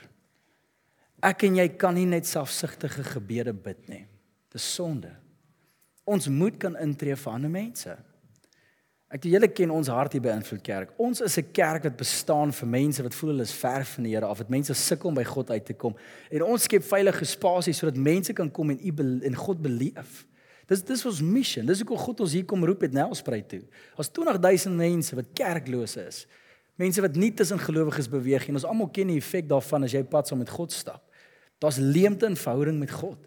Ek 1.22 1.46
en 1.46 1.60
jy 1.60 1.68
kan 1.80 1.96
nie 1.96 2.08
net 2.10 2.26
selfsugtige 2.30 3.06
gebede 3.14 3.54
bid 3.54 3.84
nie. 3.90 4.06
Dis 4.52 4.66
sonde. 4.76 5.14
Ons 6.10 6.28
moet 6.34 6.58
kan 6.60 6.76
intree 6.82 7.16
vir 7.16 7.34
ander 7.34 7.54
mense. 7.54 7.94
Ek 9.12 9.28
julle 9.28 9.50
ken 9.52 9.74
ons 9.76 9.90
hart 9.92 10.16
hier 10.16 10.24
by 10.24 10.32
Invloed 10.34 10.64
Kerk. 10.64 10.94
Ons 10.98 11.20
is 11.22 11.38
'n 11.38 11.52
kerk 11.52 11.84
wat 11.84 11.98
bestaan 11.98 12.52
vir 12.52 12.68
mense 12.68 13.04
wat 13.04 13.14
voel 13.14 13.32
hulle 13.32 13.44
is 13.44 13.54
ver 13.54 13.84
van 13.84 14.04
die 14.04 14.16
Here 14.16 14.26
af, 14.26 14.38
wat 14.38 14.50
mense 14.50 14.74
sukkel 14.74 15.10
om 15.10 15.16
by 15.16 15.24
God 15.24 15.52
uit 15.52 15.66
te 15.66 15.74
kom. 15.74 15.96
En 16.32 16.44
ons 16.44 16.64
skep 16.64 16.84
veilige 16.84 17.26
spasies 17.26 17.78
sodat 17.78 17.98
mense 17.98 18.34
kan 18.34 18.50
kom 18.50 18.70
en 18.70 18.80
U 18.80 18.92
en 19.26 19.36
God 19.36 19.62
beleef. 19.62 20.26
Dis 20.72 20.84
dis 20.88 21.04
ons 21.10 21.20
missie. 21.26 21.64
Dis 21.68 21.82
hoekom 21.84 22.00
God 22.00 22.24
ons 22.24 22.36
hier 22.38 22.46
kom 22.48 22.64
roep 22.64 22.86
het 22.86 22.94
Nelspruit 22.96 23.48
toe. 23.52 23.64
Ons 24.00 24.12
20000 24.16 24.78
mense 24.80 25.18
wat 25.18 25.34
kerkloos 25.36 25.98
is. 26.00 26.24
Mense 26.80 27.04
wat 27.04 27.18
nie 27.20 27.34
tussen 27.36 27.60
gelowiges 27.60 28.08
beweeg 28.12 28.48
nie. 28.48 28.56
Ons 28.56 28.68
almal 28.70 28.88
ken 28.96 29.12
die 29.12 29.20
effek 29.20 29.50
daarvan 29.50 29.84
as 29.88 29.96
jy 29.98 30.06
pad 30.08 30.32
saam 30.32 30.40
met 30.42 30.54
God 30.54 30.72
stap. 30.72 31.04
Daar's 31.62 31.78
leemte 31.82 32.30
in 32.30 32.40
verhouding 32.40 32.80
met 32.80 32.94
God. 32.96 33.20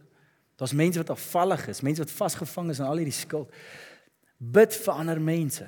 Daar's 0.59 0.73
mense 0.73 1.03
wat 1.03 1.13
afvallig 1.13 1.69
is, 1.69 1.83
mense 1.85 2.03
wat 2.03 2.15
vasgevang 2.15 2.71
is 2.73 2.81
in 2.81 2.89
al 2.89 3.03
hierdie 3.03 3.15
skuld 3.15 3.53
bid 4.39 4.75
vir 4.75 4.95
ander 4.95 5.21
mense. 5.23 5.67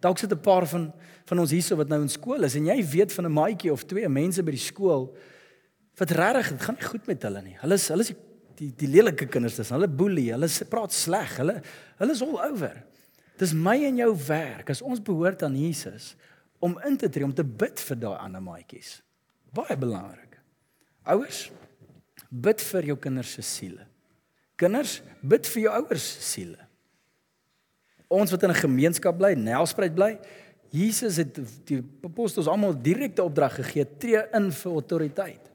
Dalk 0.00 0.18
sit 0.18 0.32
'n 0.32 0.40
paar 0.40 0.66
van 0.66 0.92
van 1.24 1.38
ons 1.38 1.50
hierso 1.50 1.76
wat 1.76 1.88
nou 1.88 2.00
in 2.02 2.08
skool 2.08 2.42
is 2.44 2.54
en 2.54 2.64
jy 2.64 2.84
weet 2.84 3.12
van 3.12 3.24
'n 3.24 3.32
maatjie 3.32 3.72
of 3.72 3.84
twee 3.84 4.08
mense 4.08 4.42
by 4.42 4.50
die 4.50 4.66
skool 4.72 5.16
wat 5.98 6.10
regtig 6.10 6.48
dit 6.48 6.62
gaan 6.62 6.74
nie 6.74 6.88
goed 6.88 7.06
met 7.06 7.22
hulle 7.22 7.42
nie. 7.42 7.56
Hulle 7.60 7.74
is 7.74 7.88
hulle 7.88 8.00
is 8.00 8.08
die 8.08 8.27
die, 8.58 8.70
die 8.76 8.90
lelike 8.90 9.28
kinders 9.30 9.58
dis. 9.58 9.72
Hulle 9.74 9.88
boelie, 9.88 10.30
hulle 10.34 10.48
praat 10.70 10.94
sleg. 10.94 11.36
Hulle 11.40 11.60
hulle 12.00 12.14
is 12.16 12.22
all 12.24 12.38
over. 12.50 12.76
Dis 13.38 13.54
my 13.54 13.76
en 13.86 14.00
jou 14.02 14.12
werk 14.26 14.72
as 14.74 14.82
ons 14.82 15.02
behoort 15.02 15.44
aan 15.46 15.56
Jesus 15.58 16.14
om 16.62 16.74
in 16.86 16.96
te 16.98 17.08
tree 17.08 17.26
om 17.26 17.34
te 17.34 17.46
bid 17.46 17.78
vir 17.88 18.00
daai 18.02 18.16
ander 18.18 18.42
maatjies. 18.42 18.98
Baie 19.54 19.76
belangrik. 19.78 20.40
Ouers, 21.08 21.46
bid 22.28 22.62
vir 22.72 22.90
jou 22.90 22.98
kinders 23.00 23.36
se 23.38 23.44
siele. 23.46 23.86
Kinders, 24.58 24.98
bid 25.22 25.46
vir 25.46 25.68
jou 25.68 25.76
ouers 25.78 26.08
se 26.16 26.24
siele 26.34 26.68
ons 28.08 28.30
wat 28.32 28.42
in 28.42 28.50
'n 28.50 28.64
gemeenskap 28.64 29.16
bly, 29.16 29.34
Nelspruit 29.34 29.94
bly, 29.94 30.18
Jesus 30.70 31.16
het 31.16 31.38
die 31.64 31.82
apostels 32.02 32.46
almal 32.46 32.74
direkte 32.82 33.22
opdrag 33.22 33.54
gegee: 33.54 33.86
tree 33.98 34.22
in 34.32 34.52
vir 34.52 34.72
autoriteit. 34.72 35.47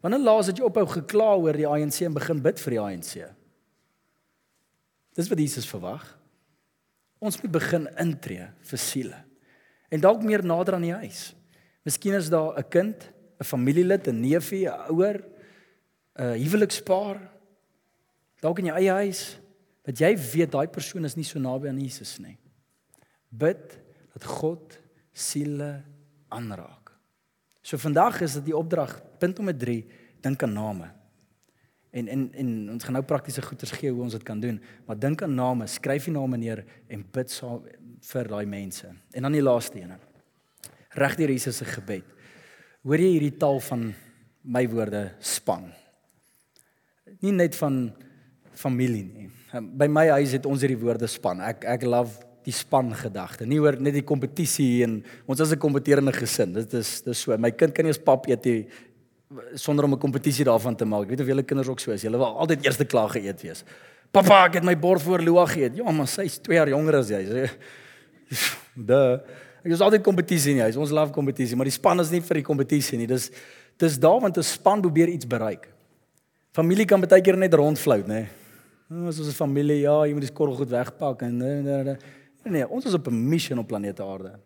Wanneer 0.00 0.22
laas 0.24 0.48
het 0.48 0.58
jy 0.58 0.64
ophou 0.64 0.86
gekla 0.88 1.34
oor 1.36 1.56
die 1.56 1.68
ANC 1.68 2.00
en 2.06 2.16
begin 2.16 2.40
bid 2.42 2.60
vir 2.62 2.76
die 2.76 2.80
ANC? 2.80 3.12
Dis 5.16 5.28
wat 5.28 5.42
Jesus 5.42 5.68
verwag. 5.68 6.04
Ons 7.20 7.40
moet 7.42 7.52
begin 7.52 7.88
intree 8.00 8.46
vir 8.70 8.80
siele. 8.80 9.18
En 9.92 10.00
dalk 10.00 10.22
meer 10.24 10.44
nader 10.46 10.78
aan 10.78 10.86
die 10.86 10.96
huis. 11.02 11.34
Miskien 11.84 12.14
is 12.14 12.30
daar 12.30 12.56
'n 12.56 12.68
kind, 12.68 13.10
'n 13.40 13.44
familielid, 13.44 14.08
'n 14.08 14.20
neefie, 14.20 14.68
'n 14.68 14.88
ouer, 14.88 15.20
'n 16.16 16.38
huwelikspaar 16.38 17.20
dalk 18.40 18.58
in 18.58 18.70
jou 18.70 18.76
eie 18.76 18.92
huis 19.04 19.38
dat 19.86 20.00
jy 20.00 20.16
weet 20.16 20.52
daai 20.52 20.68
persoon 20.68 21.04
is 21.04 21.16
nie 21.16 21.24
so 21.24 21.38
naby 21.38 21.68
aan 21.68 21.80
Jesus 21.80 22.18
nie. 22.18 22.38
Bid 23.30 23.78
dat 24.14 24.24
God 24.24 24.78
siele 25.12 25.82
aanraak. 26.28 26.79
So 27.70 27.78
vandag 27.78 28.16
is 28.26 28.32
dit 28.40 28.48
die 28.48 28.56
opdrag 28.56 28.96
punt 29.22 29.36
nommer 29.38 29.54
3, 29.54 29.76
dink 30.24 30.42
aan 30.42 30.56
name. 30.56 30.88
En 31.94 32.08
en 32.10 32.24
en 32.34 32.48
ons 32.72 32.84
gaan 32.86 32.96
nou 32.98 33.04
praktiese 33.06 33.42
goeders 33.46 33.70
gee 33.78 33.92
hoe 33.94 34.02
ons 34.02 34.16
dit 34.16 34.24
kan 34.26 34.40
doen, 34.42 34.58
maar 34.86 34.98
dink 34.98 35.22
aan 35.22 35.36
name, 35.38 35.68
skryf 35.70 36.08
die 36.08 36.14
name 36.14 36.38
neer 36.38 36.64
en 36.90 37.04
bid 37.14 37.30
saam 37.30 37.62
vir 38.10 38.30
daai 38.32 38.46
mense. 38.46 38.90
En 39.14 39.22
dan 39.22 39.38
die 39.38 39.42
laaste 39.42 39.78
een. 39.78 39.94
regdeur 40.98 41.30
Jesus 41.30 41.56
se 41.56 41.64
gebed. 41.64 42.04
Hoor 42.82 42.98
jy 42.98 43.10
hierdie 43.12 43.36
taal 43.38 43.60
van 43.60 43.92
my 44.42 44.64
woorde 44.68 45.12
span? 45.20 45.68
Nie 47.20 47.32
net 47.32 47.54
van 47.54 47.92
familie 48.52 49.04
nie. 49.04 49.28
By 49.78 49.86
my 49.86 50.08
huis 50.08 50.32
het 50.32 50.46
ons 50.46 50.60
hierdie 50.60 50.80
woorde 50.80 51.06
span. 51.06 51.40
Ek 51.40 51.64
ek 51.64 51.86
love 51.86 52.18
die 52.44 52.52
span 52.52 52.94
gedagte. 52.96 53.46
Nie 53.46 53.60
oor 53.60 53.76
net 53.80 53.94
die 53.94 54.06
kompetisie 54.06 54.82
en 54.84 55.04
ons 55.26 55.40
is 55.40 55.52
'n 55.52 55.58
kompeterende 55.58 56.12
gesin. 56.12 56.52
Dit 56.52 56.72
is 56.74 57.02
dis 57.02 57.20
so. 57.20 57.36
My 57.36 57.50
kind 57.50 57.74
kan 57.74 57.84
nie 57.84 57.92
eens 57.92 58.02
pap 58.02 58.26
eet 58.28 58.44
nie 58.44 58.66
sonder 59.54 59.84
om 59.84 59.92
'n 59.92 59.98
kompetisie 59.98 60.44
daarvan 60.44 60.76
te 60.76 60.84
maak. 60.84 61.02
Ek 61.02 61.08
weet 61.10 61.20
of 61.20 61.26
julle 61.26 61.42
kinders 61.42 61.68
ook 61.68 61.80
so 61.80 61.92
is. 61.92 62.02
Julle 62.02 62.16
wil 62.16 62.38
altyd 62.38 62.64
eerste 62.64 62.84
klaar 62.84 63.08
geëet 63.08 63.42
wees. 63.42 63.64
Pappa, 64.10 64.46
ek 64.46 64.54
het 64.54 64.64
my 64.64 64.78
bord 64.78 65.02
voor 65.02 65.22
Loa 65.22 65.46
geëet. 65.46 65.76
Ja, 65.76 65.90
maar 65.90 66.06
sy 66.06 66.22
is 66.22 66.38
2 66.38 66.56
jaar 66.56 66.68
jonger 66.68 66.94
as 66.96 67.08
jy. 67.08 67.50
Da. 68.74 69.20
Ek 69.64 69.72
is 69.72 69.80
altyd 69.80 70.02
kompetisie 70.02 70.54
nie. 70.54 70.78
Ons 70.78 70.90
love 70.90 71.12
kompetisie, 71.12 71.56
maar 71.56 71.68
die 71.68 71.74
span 71.74 72.00
is 72.00 72.10
nie 72.10 72.20
vir 72.20 72.34
die 72.34 72.46
kompetisie 72.46 72.98
nie. 72.98 73.06
Dis 73.06 73.30
dis 73.80 73.98
daar 73.98 74.20
want 74.20 74.36
'n 74.36 74.42
span 74.42 74.80
probeer 74.80 75.08
iets 75.08 75.26
bereik. 75.26 75.68
Familie 76.52 76.84
kan 76.84 77.00
baie 77.00 77.22
keer 77.22 77.36
net 77.36 77.54
rondflout, 77.54 78.06
nê. 78.06 78.26
Ons 78.90 79.18
is 79.18 79.28
'n 79.28 79.32
familie, 79.32 79.80
ja, 79.80 80.04
jy 80.06 80.12
moet 80.12 80.26
die 80.26 80.32
skorrel 80.32 80.56
goed 80.56 80.70
wegpak 80.70 81.22
en 81.22 81.36
nee, 81.38 81.62
nee, 81.62 81.82
nee. 81.84 81.96
Nee, 82.44 82.68
ons 82.68 82.84
is 82.84 82.94
op 82.94 83.06
'n 83.08 83.28
missie 83.28 83.58
op 83.58 83.66
planeet 83.66 84.00
Aarde. 84.00 84.38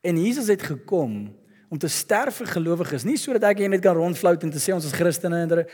En 0.00 0.22
Jesus 0.22 0.46
het 0.46 0.62
gekom 0.62 1.36
om 1.68 1.78
te 1.78 1.88
sterf 1.88 2.34
vir 2.34 2.46
gelowiges, 2.46 3.04
nie 3.04 3.16
sodat 3.16 3.42
ek 3.42 3.68
net 3.68 3.80
kan 3.80 3.96
rondflout 3.96 4.42
en 4.42 4.50
te 4.50 4.58
sê 4.58 4.72
ons 4.74 4.84
is 4.84 4.92
Christene 4.92 5.42
en 5.42 5.66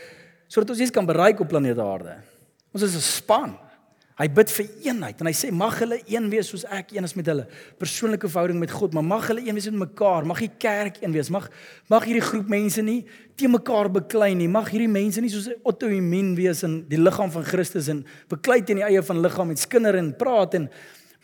sodat 0.47 0.69
ons 0.69 0.79
iets 0.79 0.91
kan 0.91 1.05
bereik 1.05 1.39
op 1.39 1.47
planeet 1.47 1.79
Aarde. 1.79 2.17
Ons 2.73 2.83
is 2.83 2.95
'n 2.95 3.01
span. 3.01 3.57
Hy 4.15 4.29
bid 4.31 4.51
vir 4.55 4.67
eenheid 4.87 5.19
en 5.19 5.27
hy 5.27 5.33
sê 5.35 5.49
mag 5.51 5.75
hulle 5.81 5.97
een 6.07 6.29
wees 6.31 6.47
soos 6.47 6.63
ek 6.71 6.93
een 6.95 7.03
is 7.03 7.13
met 7.19 7.27
hulle. 7.27 7.47
Persoonlike 7.81 8.29
verhouding 8.31 8.61
met 8.61 8.71
God, 8.71 8.93
maar 8.95 9.03
mag 9.03 9.27
hulle 9.27 9.43
een 9.43 9.57
wees 9.57 9.67
met 9.69 9.89
mekaar. 9.89 10.23
Mag 10.25 10.39
die 10.39 10.51
kerk 10.57 11.01
een 11.01 11.11
wees. 11.11 11.29
Mag 11.29 11.49
mag 11.91 12.05
hierdie 12.07 12.23
groep 12.23 12.47
mense 12.47 12.81
nie 12.81 13.03
te 13.35 13.49
mekaar 13.51 13.91
beklei 13.91 14.33
nie. 14.33 14.47
Mag 14.47 14.69
hierdie 14.71 14.87
mense 14.87 15.19
nie 15.19 15.31
soos 15.33 15.49
auto-immuun 15.65 16.31
wees 16.39 16.63
in 16.63 16.85
die 16.87 16.99
liggaam 17.01 17.31
van 17.33 17.43
Christus 17.43 17.89
en 17.91 18.05
beklei 18.31 18.61
teen 18.63 18.79
die 18.79 18.87
eie 18.87 19.03
van 19.03 19.19
liggaam 19.19 19.51
met 19.51 19.59
skinder 19.59 19.99
en 19.99 20.13
praat 20.15 20.55
en 20.61 20.69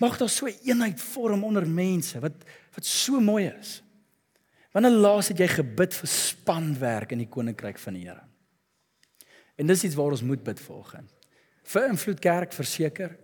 mag 0.02 0.18
daar 0.18 0.32
so 0.32 0.50
eenheid 0.50 1.00
vorm 1.14 1.46
onder 1.48 1.68
mense 1.68 2.20
wat 2.24 2.44
wat 2.72 2.88
so 2.88 3.20
mooi 3.20 3.50
is. 3.52 3.82
Wanneer 4.72 4.96
laas 5.04 5.30
het 5.30 5.42
jy 5.44 5.50
gebid 5.52 5.94
vir 5.94 6.10
spanwerk 6.10 7.12
in 7.12 7.26
die 7.26 7.30
koninkryk 7.30 7.80
van 7.84 7.98
die 7.98 8.06
Here? 8.08 8.24
En 9.60 9.68
dis 9.68 9.84
iets 9.84 9.98
waar 10.00 10.16
ons 10.16 10.24
moet 10.24 10.44
bid 10.44 10.60
volgens 10.60 11.12
vir 11.72 11.88
invloed 11.88 12.20
kerk 12.20 12.56
verseker. 12.56 13.16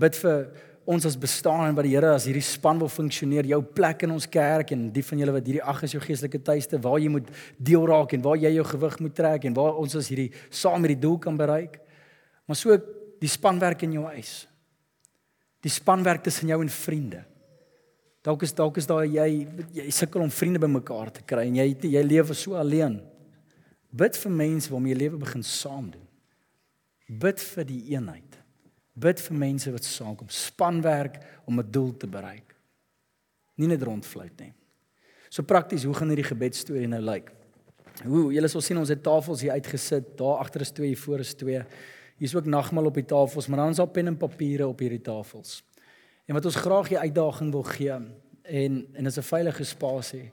Bid 0.00 0.16
vir 0.22 0.46
ons 0.90 1.04
as 1.06 1.16
bestaan 1.20 1.68
en 1.68 1.76
wat 1.76 1.86
die 1.86 1.92
Here 1.92 2.14
as 2.16 2.26
hierdie 2.26 2.44
span 2.44 2.80
wil 2.80 2.90
funksioneer, 2.90 3.46
jou 3.50 3.60
plek 3.62 4.06
in 4.06 4.14
ons 4.14 4.26
kerk 4.30 4.72
en 4.74 4.88
die 4.94 5.04
van 5.06 5.22
julle 5.22 5.34
wat 5.36 5.46
hierdie 5.46 5.66
ag 5.72 5.84
is 5.86 5.94
jou 5.94 6.02
geestelike 6.02 6.40
tuiste 6.46 6.80
waar 6.82 6.98
jy 7.02 7.12
moet 7.12 7.28
deel 7.58 7.84
raak 7.90 8.14
en 8.16 8.24
waar 8.24 8.40
jy 8.40 8.54
jou 8.56 8.64
gewig 8.72 8.96
moet 9.04 9.14
trek 9.14 9.46
en 9.46 9.58
waar 9.58 9.78
ons 9.82 9.98
as 10.00 10.10
hierdie 10.10 10.30
saam 10.48 10.82
met 10.82 10.94
die 10.96 11.02
doel 11.04 11.18
kan 11.22 11.38
bereik. 11.38 11.78
Maar 12.48 12.58
so 12.58 12.78
die 13.20 13.30
spanwerk 13.30 13.84
in 13.86 13.98
jou 13.98 14.06
huis. 14.16 14.49
Die 15.64 15.72
spanwerk 15.72 16.22
tussen 16.24 16.48
jou 16.48 16.60
en 16.62 16.72
vriende. 16.72 17.24
Dalk 18.24 18.42
is 18.44 18.52
dalk 18.56 18.76
is 18.76 18.88
daar 18.88 19.06
jy 19.08 19.46
jy 19.72 19.88
sukkel 19.92 20.24
om 20.24 20.32
vriende 20.32 20.60
bymekaar 20.60 21.12
te 21.12 21.24
kry 21.24 21.46
en 21.48 21.56
jy 21.56 21.68
jy 21.88 22.02
lewe 22.04 22.36
so 22.36 22.58
alleen. 22.60 23.00
Bid 23.90 24.16
vir 24.16 24.32
mense 24.32 24.70
waarmee 24.70 24.94
jy 24.94 25.00
lewe 25.04 25.20
begin 25.24 25.42
saam 25.42 25.90
doen. 25.90 26.06
Bid 27.08 27.40
vir 27.40 27.66
die 27.66 27.80
eenheid. 27.94 28.38
Bid 29.00 29.20
vir 29.24 29.36
mense 29.36 29.72
wat 29.72 29.86
saamkom, 29.86 30.28
spanwerk 30.28 31.20
om 31.46 31.58
'n 31.58 31.70
doel 31.70 31.96
te 31.96 32.06
bereik. 32.06 32.54
Nie 33.56 33.68
net 33.68 33.82
rondfluit 33.82 34.40
nie. 34.40 34.52
So 35.30 35.42
prakties, 35.42 35.84
hoe 35.84 35.94
gaan 35.94 36.08
hierdie 36.08 36.26
gebedstorie 36.26 36.88
nou 36.88 37.00
lyk? 37.00 37.30
Hoe 38.04 38.32
julle 38.32 38.48
sal 38.48 38.60
sien 38.60 38.78
ons 38.78 38.88
het 38.88 39.02
tafels 39.02 39.40
hier 39.40 39.52
uitgesit. 39.52 40.16
Daar 40.18 40.40
agter 40.42 40.60
is 40.60 40.70
twee, 40.70 40.96
voor 40.96 41.18
is 41.18 41.34
twee. 41.34 41.62
Hier's 42.20 42.36
ook 42.36 42.48
nagmaal 42.52 42.90
op 42.90 42.98
die 43.00 43.06
tafels, 43.08 43.48
maar 43.48 43.62
dan 43.62 43.72
is 43.72 43.80
daar 43.80 43.88
pen 43.88 44.12
en 44.12 44.16
papiere 44.20 44.66
op 44.68 44.78
hierdie 44.84 45.00
tafels. 45.00 45.62
En 46.28 46.36
wat 46.36 46.44
ons 46.44 46.58
graag 46.60 46.92
die 46.92 46.98
uitdaging 47.00 47.50
wil 47.54 47.64
gee 47.64 47.96
en 48.42 48.86
en 48.92 49.06
is 49.06 49.16
'n 49.16 49.22
veilige 49.22 49.64
spasie 49.64 50.32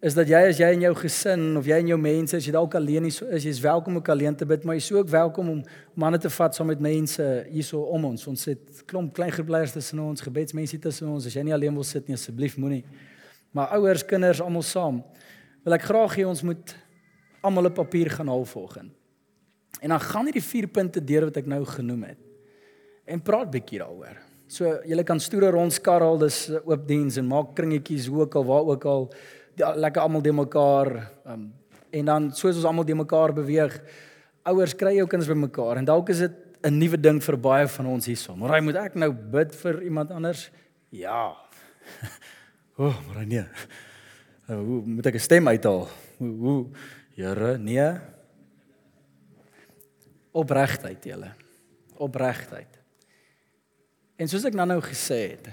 is 0.00 0.16
dat 0.16 0.30
jy 0.30 0.38
as 0.48 0.56
jy 0.60 0.68
in 0.72 0.84
jou 0.86 0.92
gesin 0.96 1.58
of 1.60 1.66
jy 1.68 1.76
en 1.82 1.90
jou 1.92 1.98
mense 2.00 2.38
as 2.38 2.46
jy 2.48 2.52
dalk 2.54 2.74
alleen 2.78 3.04
is, 3.10 3.18
is 3.36 3.44
jy's 3.44 3.60
welkom 3.60 3.98
om 4.00 4.06
alleen 4.14 4.36
te 4.36 4.46
bid, 4.48 4.64
maar 4.64 4.78
jy's 4.78 4.88
ook 4.96 5.10
welkom 5.12 5.50
om 5.52 5.58
manne 5.94 6.18
te 6.18 6.30
vat 6.32 6.56
saam 6.56 6.70
met 6.72 6.80
mense 6.80 7.26
hierso 7.50 7.82
om 7.92 8.06
ons. 8.08 8.24
Ons 8.30 8.46
het 8.48 8.80
klomp 8.88 9.12
klein 9.14 9.32
groepleiers 9.34 9.74
tussen 9.76 10.00
ons, 10.00 10.24
gebedsmense 10.24 10.78
tussen 10.80 11.10
ons. 11.12 11.26
As 11.28 11.36
jy 11.36 11.44
nie 11.44 11.52
alleen 11.52 11.76
wil 11.76 11.84
sit 11.84 12.08
nie, 12.08 12.16
asseblief 12.16 12.56
moenie. 12.56 12.80
Maar 13.52 13.76
ouers, 13.76 14.06
kinders, 14.08 14.40
almal 14.40 14.64
saam. 14.64 15.02
Wil 15.66 15.76
ek 15.76 15.84
graag 15.90 16.16
hê 16.16 16.24
ons 16.24 16.42
moet 16.48 16.74
almal 17.44 17.68
'n 17.68 17.76
papier 17.76 18.10
gaan 18.10 18.32
haal 18.32 18.44
volgens. 18.44 18.99
En 19.80 19.88
dan 19.94 20.00
gaan 20.00 20.24
hierdie 20.28 20.44
vier 20.44 20.66
punte 20.68 21.04
deur 21.04 21.28
wat 21.30 21.38
ek 21.40 21.46
nou 21.46 21.64
genoem 21.64 22.02
het. 22.10 22.18
En 23.06 23.22
praat 23.22 23.50
bietjie 23.50 23.78
daaroor. 23.78 24.18
So 24.50 24.66
jy 24.84 25.02
kan 25.06 25.20
stoere 25.22 25.52
rondskarrel, 25.54 26.18
dis 26.18 26.48
oop 26.58 26.86
diens 26.88 27.16
en 27.20 27.28
maak 27.30 27.54
kringetjies 27.54 28.08
hoe 28.10 28.24
ook 28.24 28.34
al 28.34 28.46
waar 28.48 28.70
ook 28.74 28.84
al. 28.84 29.08
Ja, 29.54 29.74
lekker 29.74 30.02
almal 30.02 30.22
de 30.22 30.32
mekaar 30.32 30.90
um, 31.26 31.52
en 31.90 32.04
dan 32.04 32.30
soos 32.34 32.58
ons 32.58 32.66
almal 32.66 32.86
de 32.86 32.94
mekaar 32.94 33.34
beweeg 33.34 33.76
ouers 34.48 34.74
kry 34.78 34.94
jou 34.96 35.06
kinders 35.10 35.30
by 35.30 35.36
mekaar. 35.38 35.78
En 35.78 35.86
dalk 35.86 36.10
is 36.10 36.24
dit 36.24 36.36
'n 36.62 36.78
nuwe 36.78 37.00
ding 37.00 37.20
vir 37.22 37.36
baie 37.36 37.68
van 37.68 37.86
ons 37.86 38.06
hierson. 38.06 38.38
Maar 38.38 38.54
hy 38.56 38.60
moet 38.60 38.76
ek 38.76 38.94
nou 38.94 39.12
bid 39.12 39.54
vir 39.54 39.82
iemand 39.82 40.10
anders? 40.10 40.50
Ja. 40.90 41.36
O 42.80 42.86
oh, 42.86 42.96
maar 43.06 43.26
nee. 43.26 43.44
Uh, 44.48 44.56
hoe 44.56 44.80
moet 44.86 45.06
ek 45.06 45.14
'n 45.14 45.20
stem 45.20 45.48
uithaal? 45.48 45.88
Hoe 46.16 46.36
hoe? 46.40 46.66
Here 47.14 47.58
nee 47.58 47.92
opregtheid 50.32 51.04
julle 51.04 51.32
opregtheid 51.98 52.78
en 54.20 54.28
soos 54.28 54.44
ek 54.44 54.54
nou 54.54 54.66
nou 54.66 54.80
gesê 54.84 55.22
het 55.36 55.50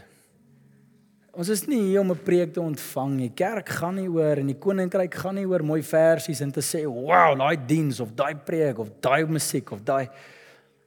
Ons 1.38 1.52
is 1.54 1.68
nie 1.70 1.78
hier 1.92 2.02
om 2.02 2.12
'n 2.12 2.24
preek 2.26 2.54
te 2.54 2.60
ontvang 2.60 3.12
nie. 3.14 3.30
Kerk 3.30 3.70
gaan 3.70 3.96
nie 3.96 4.10
oor 4.10 4.40
en 4.42 4.48
die 4.48 4.58
koninkryk 4.58 5.14
gaan 5.14 5.36
nie 5.36 5.46
oor 5.46 5.64
mooi 5.64 5.84
versies 5.84 6.42
en 6.42 6.52
te 6.52 6.62
sê, 6.62 6.84
"Wow, 6.86 7.38
daai 7.38 7.56
diens 7.68 8.00
of 8.00 8.16
daai 8.16 8.34
preek 8.34 8.80
of 8.80 8.90
daai 9.00 9.24
musiek 9.28 9.72
of 9.72 9.84
daai 9.84 10.10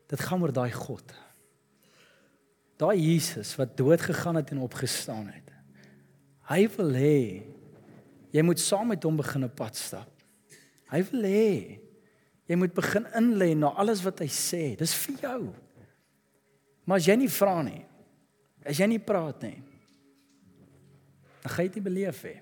dit 0.08 0.20
gaan 0.20 0.42
oor 0.42 0.52
daai 0.52 0.72
God." 0.72 1.04
Daai 2.76 2.98
Jesus 2.98 3.56
wat 3.56 3.76
dood 3.76 4.00
gegaan 4.00 4.36
het 4.36 4.50
en 4.50 4.58
opgestaan 4.58 5.26
het. 5.26 5.52
Hy 6.48 6.68
wil 6.76 6.92
hê 6.92 7.42
jy 8.32 8.42
moet 8.42 8.58
saam 8.58 8.88
met 8.88 9.02
hom 9.02 9.16
begin 9.16 9.44
'n 9.44 9.54
pad 9.54 9.76
stap. 9.76 10.10
Hy 10.90 11.02
wil 11.12 11.22
hê 11.22 11.78
jy 12.50 12.58
moet 12.58 12.74
begin 12.74 13.06
inlê 13.14 13.52
na 13.54 13.70
alles 13.78 14.02
wat 14.02 14.24
hy 14.24 14.26
sê. 14.26 14.62
Dis 14.78 14.94
vir 15.04 15.20
jou. 15.22 15.40
Maar 16.88 16.98
as 16.98 17.06
jy 17.06 17.14
nie 17.20 17.30
vra 17.30 17.60
nie, 17.62 17.82
as 18.66 18.80
jy 18.80 18.88
nie 18.90 19.02
praat 19.02 19.44
nie, 19.46 19.60
dan 21.40 21.52
gaan 21.54 21.68
jy 21.68 21.72
dit 21.76 21.84
beleef 21.84 22.24
hê. 22.26 22.40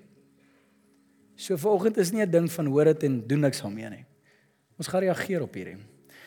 So 1.39 1.55
vanoggend 1.61 1.99
is 2.01 2.11
nie 2.11 2.25
'n 2.25 2.31
ding 2.31 2.49
van 2.51 2.65
hoor 2.65 2.85
dit 2.85 3.03
en 3.03 3.27
doen 3.27 3.39
niks 3.39 3.61
daarmee 3.61 3.89
nie. 3.89 4.05
Ons 4.77 4.87
gaan 4.87 5.01
reageer 5.01 5.41
op 5.41 5.53
hierdie. 5.53 5.77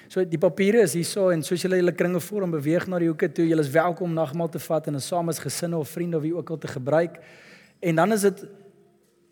So 0.08 0.24
die 0.24 0.38
papiere 0.38 0.82
is 0.82 0.94
hierso 0.94 1.30
en 1.30 1.42
soos 1.42 1.62
julle 1.62 1.76
julle 1.76 1.92
kringe 1.92 2.20
vorm 2.20 2.50
beweeg 2.50 2.86
na 2.86 2.98
die 2.98 3.08
hoeke 3.08 3.32
toe, 3.32 3.48
julle 3.48 3.60
is 3.60 3.70
welkom 3.70 4.14
nagmaal 4.14 4.48
te 4.48 4.58
vat 4.58 4.86
en 4.86 4.94
'n 4.94 5.00
saam 5.00 5.28
as 5.28 5.38
gesinne 5.38 5.76
of 5.76 5.88
vriende 5.88 6.16
of 6.16 6.22
wie 6.22 6.34
ook 6.34 6.50
al 6.50 6.58
te 6.58 6.68
gebruik. 6.68 7.18
En 7.80 7.96
dan 7.96 8.12
is 8.12 8.20
dit 8.20 8.46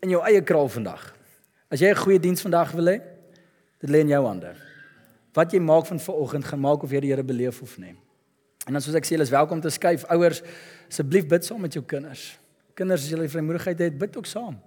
in 0.01 0.09
jou 0.09 0.21
eie 0.23 0.41
kraal 0.41 0.67
vandag. 0.67 1.15
As 1.69 1.79
jy 1.79 1.89
'n 1.89 1.95
goeie 1.95 2.19
diens 2.19 2.41
vandag 2.41 2.71
wil 2.71 2.85
hê, 2.85 3.10
dit 3.81 3.89
lê 3.89 4.03
in 4.05 4.13
jou 4.13 4.21
hande. 4.25 4.53
Wat 5.33 5.53
jy 5.53 5.59
maak 5.63 5.87
van 5.89 5.99
vanoggend 5.99 6.45
gaan 6.45 6.61
maak 6.61 6.83
of 6.83 6.91
jy 6.91 6.99
die 7.03 7.13
Here 7.13 7.23
beleef 7.23 7.61
of 7.61 7.77
nie. 7.81 7.95
En 8.67 8.77
dan 8.77 8.83
soos 8.83 8.95
ek 8.95 9.07
sê, 9.07 9.15
julle 9.15 9.25
is 9.25 9.33
welkom 9.33 9.61
te 9.61 9.71
skuif 9.73 10.05
ouers, 10.13 10.43
asseblief 10.87 11.27
bid 11.27 11.45
saam 11.45 11.63
met 11.65 11.73
jou 11.73 11.83
kinders 11.85 12.29
kinders 12.81 13.05
as 13.05 13.13
julle 13.13 13.29
vrymoedigheid 13.29 13.85
het, 13.87 13.97
bid 13.99 14.17
ook 14.17 14.29
saam. 14.29 14.59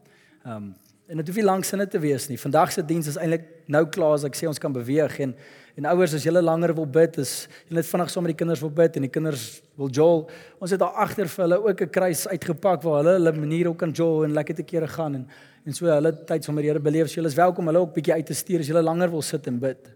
Ehm 0.45 0.57
um, 0.57 0.73
en 1.09 1.21
dit 1.21 1.29
hoef 1.29 1.37
nie 1.37 1.45
lank 1.45 1.67
sinne 1.69 1.85
te 1.91 2.01
wees 2.01 2.29
nie. 2.31 2.39
Vandag 2.41 2.73
se 2.73 2.83
diens 2.87 3.09
is 3.11 3.19
eintlik 3.21 3.45
nou 3.73 3.85
klaar 3.93 4.17
as 4.17 4.25
ek 4.25 4.37
sê 4.39 4.49
ons 4.49 4.61
kan 4.61 4.73
beweeg 4.73 5.21
en 5.27 5.37
en 5.75 5.89
ouers 5.91 6.13
as 6.15 6.23
julle 6.23 6.39
langer 6.39 6.71
wil 6.71 6.87
bid, 6.87 7.17
is 7.19 7.49
julle 7.67 7.81
net 7.81 7.89
vinnig 7.89 8.11
saam 8.13 8.23
met 8.23 8.31
die 8.31 8.39
kinders 8.39 8.61
wil 8.63 8.71
bid 8.71 8.95
en 8.95 9.09
die 9.09 9.11
kinders 9.11 9.57
wil 9.75 9.89
jol. 9.91 10.21
Ons 10.63 10.71
het 10.71 10.79
daar 10.79 11.01
agter 11.03 11.27
vir 11.27 11.43
hulle 11.43 11.59
ook 11.65 11.81
'n 11.83 11.91
kruis 11.91 12.29
uitgepak 12.29 12.83
waar 12.83 13.03
hulle 13.03 13.15
hulle 13.19 13.33
maniere 13.33 13.69
ook 13.69 13.79
kan 13.79 13.91
jol 13.91 14.25
en 14.25 14.33
lekker 14.33 14.55
te 14.55 14.63
kere 14.63 14.87
gaan 14.87 15.15
en 15.15 15.27
en 15.67 15.73
so 15.73 15.87
hulle 15.87 16.13
tyd 16.13 16.45
saam 16.45 16.55
met 16.55 16.63
die 16.63 16.71
Here 16.71 16.81
beleef. 16.81 17.09
So 17.09 17.21
julle 17.21 17.29
is 17.29 17.35
welkom 17.35 17.67
hulle 17.67 17.81
ook 17.81 17.95
bietjie 17.95 18.15
uit 18.15 18.27
te 18.27 18.35
stuur 18.35 18.61
as 18.61 18.67
julle 18.67 18.83
langer 18.83 19.11
wil 19.11 19.23
sit 19.23 19.47
en 19.47 19.59
bid. 19.59 19.91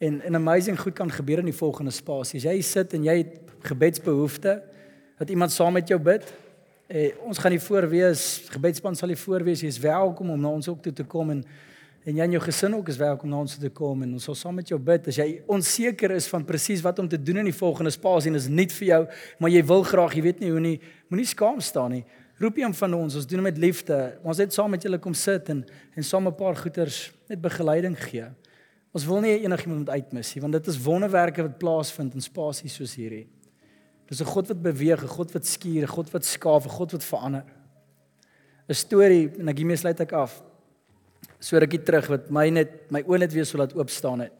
En 0.00 0.20
en 0.20 0.34
amazing 0.34 0.78
goed 0.78 0.94
kan 0.94 1.10
gebeur 1.10 1.38
in 1.38 1.46
die 1.46 1.60
volgende 1.62 1.90
spasie. 1.90 2.38
As 2.38 2.44
jy 2.44 2.60
sit 2.60 2.92
en 2.92 3.04
jy 3.04 3.16
het 3.16 3.40
gebedsbehoeftes, 3.62 4.60
dat 5.18 5.30
iemand 5.30 5.52
saam 5.52 5.72
met 5.72 5.88
jou 5.88 5.98
bid, 5.98 6.32
Eh, 6.86 7.14
ons 7.24 7.38
gaan 7.38 7.50
hier 7.50 7.60
voor 7.60 7.88
wees. 7.88 8.44
Gebedspan 8.52 8.96
sal 8.96 9.08
hier 9.08 9.16
voor 9.16 9.42
wees. 9.42 9.62
Jy 9.64 9.70
is 9.72 9.78
welkom 9.80 10.30
om 10.30 10.40
na 10.40 10.50
ons 10.52 10.66
ook 10.68 10.82
toe 10.84 10.92
te 10.92 11.04
kom 11.04 11.30
en 11.30 11.44
en 12.04 12.18
jy 12.18 12.20
en 12.20 12.34
jou 12.36 12.40
gesin 12.44 12.74
ook 12.76 12.90
is 12.92 12.98
welkom 13.00 13.30
na 13.32 13.38
ons 13.40 13.54
toe 13.54 13.62
te 13.62 13.70
kom 13.72 14.02
en 14.04 14.10
ons 14.12 14.24
sal 14.28 14.34
saam 14.36 14.58
met 14.60 14.68
jou 14.68 14.76
bid. 14.76 15.06
As 15.08 15.16
jy 15.16 15.38
onseker 15.48 16.12
is 16.12 16.26
van 16.28 16.44
presies 16.44 16.82
wat 16.84 16.98
om 17.00 17.08
te 17.08 17.16
doen 17.16 17.40
in 17.40 17.48
die 17.48 17.56
volgende 17.56 17.88
spasie 17.94 18.28
en 18.28 18.36
is 18.36 18.50
nie 18.52 18.66
vir 18.68 18.86
jou, 18.90 18.98
maar 19.40 19.54
jy 19.54 19.62
wil 19.64 19.86
graag, 19.88 20.12
jy 20.18 20.24
weet 20.26 20.42
nie 20.44 20.50
hoe 20.52 20.60
nie, 20.60 20.74
moenie 21.08 21.24
skaam 21.30 21.62
staan 21.64 21.94
nie. 21.96 22.02
Roep 22.36 22.60
een 22.60 22.76
van 22.76 22.98
ons, 22.98 23.16
ons 23.16 23.30
doen 23.30 23.40
dit 23.40 23.46
met 23.48 23.62
liefde. 23.64 23.96
Ons 24.20 24.42
het 24.44 24.52
saam 24.52 24.68
met 24.76 24.84
julle 24.84 25.00
kom 25.00 25.16
sit 25.16 25.48
en 25.48 25.64
en 25.96 26.04
saam 26.04 26.28
'n 26.28 26.36
paar 26.36 26.60
goeters 26.60 27.14
net 27.28 27.40
begeleiding 27.40 27.96
gee. 27.96 28.28
Ons 28.92 29.06
wil 29.06 29.20
nie 29.20 29.40
enigiemand 29.40 29.88
uitmis 29.88 30.34
nie, 30.34 30.42
want 30.42 30.52
dit 30.52 30.66
is 30.66 30.82
wonderwerke 30.84 31.42
wat 31.42 31.58
plaasvind 31.58 32.14
in 32.14 32.20
spasies 32.20 32.74
soos 32.74 32.94
hierdie. 32.94 33.26
Dis 34.08 34.20
'n 34.20 34.24
God 34.24 34.48
wat 34.48 34.62
beweeg, 34.62 35.02
'n 35.02 35.08
God 35.08 35.32
wat 35.32 35.46
skuur, 35.46 35.82
'n 35.82 35.86
God 35.96 36.10
wat 36.10 36.24
skaaf, 36.24 36.64
'n 36.64 36.70
God 36.70 36.92
wat 36.92 37.04
verander. 37.04 37.44
'n 38.68 38.74
Storie 38.74 39.30
en 39.38 39.48
ek 39.48 39.58
hiermee 39.58 39.76
sluit 39.76 40.00
ek 40.00 40.12
af. 40.12 40.42
So 41.40 41.58
rukkie 41.58 41.82
terug 41.82 42.06
wat 42.08 42.30
my 42.30 42.48
net 42.50 42.90
my 42.90 43.02
oë 43.02 43.18
net 43.18 43.32
weer 43.32 43.44
so 43.44 43.58
laat 43.58 43.74
oop 43.74 43.90
staan 43.90 44.20
het. 44.20 44.32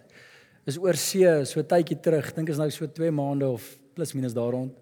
Is 0.66 0.78
oor 0.78 0.94
see, 0.94 1.44
so 1.44 1.62
tydjie 1.62 2.00
terug, 2.00 2.34
dink 2.34 2.48
is 2.48 2.56
nou 2.56 2.70
so 2.70 2.86
2 2.86 3.10
maande 3.10 3.46
of 3.46 3.78
plus 3.94 4.14
minus 4.14 4.32
daar 4.32 4.50
rond 4.50 4.72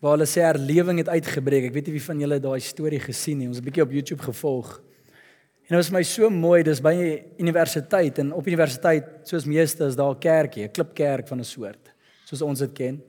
waar 0.00 0.16
hulle 0.16 0.28
sê 0.28 0.40
herlewing 0.40 1.02
het 1.02 1.10
uitgebreek. 1.12 1.66
Ek 1.68 1.74
weet 1.76 1.90
nie 1.90 1.98
wie 1.98 2.06
van 2.06 2.22
julle 2.24 2.38
daai 2.40 2.60
storie 2.64 3.00
gesien 3.02 3.38
nie. 3.38 3.48
Ons 3.48 3.58
het 3.60 3.64
'n 3.64 3.68
bietjie 3.68 3.84
op 3.84 3.92
YouTube 3.92 4.22
gevolg. 4.22 4.80
En 5.68 5.76
dit 5.76 5.84
was 5.84 5.90
my 5.90 6.02
so 6.02 6.30
mooi, 6.30 6.62
dis 6.62 6.80
by 6.80 7.22
universiteit 7.38 8.18
en 8.18 8.32
op 8.32 8.46
universiteit, 8.46 9.04
soos 9.24 9.44
meeste 9.44 9.84
is 9.84 9.96
daar 9.96 10.14
'n 10.14 10.18
kerkie, 10.18 10.64
'n 10.64 10.72
klipkerk 10.72 11.28
van 11.28 11.38
'n 11.38 11.44
soort, 11.44 11.92
soos 12.24 12.42
ons 12.42 12.58
dit 12.58 12.72
ken. 12.72 13.02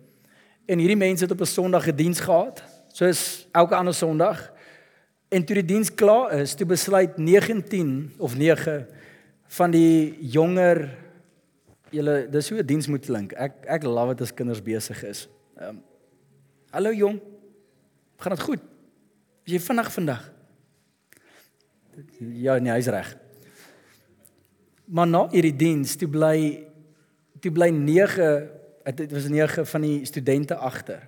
En 0.65 0.79
hierdie 0.79 0.97
mense 0.97 1.23
het 1.23 1.31
op 1.31 1.41
'n 1.41 1.45
Sondag 1.45 1.87
'n 1.87 1.95
diens 1.95 2.19
gehad, 2.19 2.63
soos 2.91 3.47
elke 3.51 3.75
ander 3.75 3.93
Sondag. 3.93 4.51
En 5.29 5.45
toe 5.45 5.55
die 5.55 5.65
diens 5.65 5.93
klaar 5.93 6.31
is, 6.33 6.53
toe 6.53 6.65
besluit 6.65 7.17
19 7.17 8.13
of 8.17 8.37
9 8.37 8.87
van 9.47 9.71
die 9.71 10.17
jonger 10.19 10.89
julle 11.89 12.27
dis 12.29 12.49
hoe 12.49 12.59
'n 12.59 12.65
diens 12.65 12.87
moet 12.87 13.05
klink. 13.05 13.31
Ek 13.31 13.53
ek 13.65 13.83
love 13.83 14.13
dit 14.15 14.21
as 14.21 14.33
kinders 14.33 14.61
besig 14.61 15.03
is. 15.03 15.27
Ehm 15.57 15.69
um, 15.69 15.83
Hallo 16.71 16.93
jong. 16.93 17.19
Gaan 18.17 18.35
dit 18.35 18.41
goed? 18.41 18.59
Is 19.43 19.53
jy 19.53 19.59
vinnig 19.59 19.91
vandag? 19.91 20.33
Ja, 22.19 22.57
nee, 22.59 22.71
hy's 22.71 22.87
reg. 22.87 23.17
Maar 24.85 25.07
na 25.07 25.27
hierdie 25.29 25.55
diens, 25.55 25.95
toe 25.95 26.07
bly 26.07 26.67
toe 27.41 27.51
bly 27.51 27.69
9, 27.69 28.49
dit 28.83 29.11
was 29.11 29.27
9 29.27 29.65
van 29.67 29.81
die 29.81 30.05
studente 30.05 30.55
agter. 30.55 31.07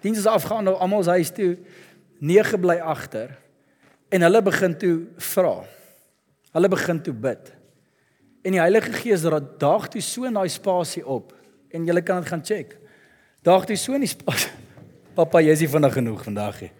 Diens 0.00 0.18
is 0.18 0.26
afgegaan, 0.26 0.64
nou 0.64 0.76
almal 0.76 1.02
se 1.02 1.10
huis 1.10 1.30
toe. 1.30 1.56
9 2.18 2.60
bly 2.60 2.78
agter. 2.78 3.38
En 4.08 4.22
hulle 4.22 4.42
begin 4.42 4.76
toe 4.78 5.06
vra. 5.16 5.64
Hulle 6.52 6.68
begin 6.68 7.02
toe 7.02 7.14
bid. 7.14 7.52
En 8.42 8.54
die 8.54 8.60
Heilige 8.60 8.92
Gees 8.92 9.22
daag 9.58 9.88
toe 9.88 10.00
so 10.00 10.24
in 10.24 10.38
daai 10.38 10.48
spasie 10.48 11.04
op 11.06 11.34
en 11.74 11.84
jy 11.84 12.00
kan 12.00 12.22
dit 12.22 12.30
gaan 12.30 12.44
check. 12.44 12.76
Daag 13.44 13.66
toe 13.68 13.76
so 13.76 13.92
in 13.94 14.06
die 14.06 14.10
spasie 14.10 14.54
Pappa, 15.18 15.40
jy 15.42 15.50
is 15.50 15.62
nie 15.64 15.68
vinnig 15.68 15.92
genoeg 15.92 16.20
vandag 16.22 16.60
nie. 16.62 16.72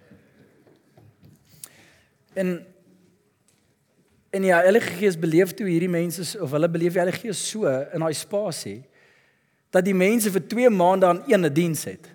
En 2.39 2.59
en 4.29 4.43
ja, 4.45 4.61
Heilige 4.61 4.93
Gees 4.99 5.17
beleef 5.17 5.55
toe 5.57 5.65
hierdie 5.67 5.89
mense 5.89 6.23
of 6.39 6.51
hulle 6.53 6.69
beleef 6.69 6.93
die 6.93 7.01
Heilige 7.01 7.27
Gees 7.27 7.41
so 7.49 7.65
in 7.67 8.05
daai 8.05 8.13
spasie 8.15 8.83
dat 9.69 9.85
die 9.85 9.95
mense 9.95 10.31
vir 10.33 10.47
2 10.47 10.69
maande 10.69 11.05
aan 11.05 11.23
een 11.27 11.45
'n 11.45 11.53
diens 11.53 11.83
het. 11.83 12.09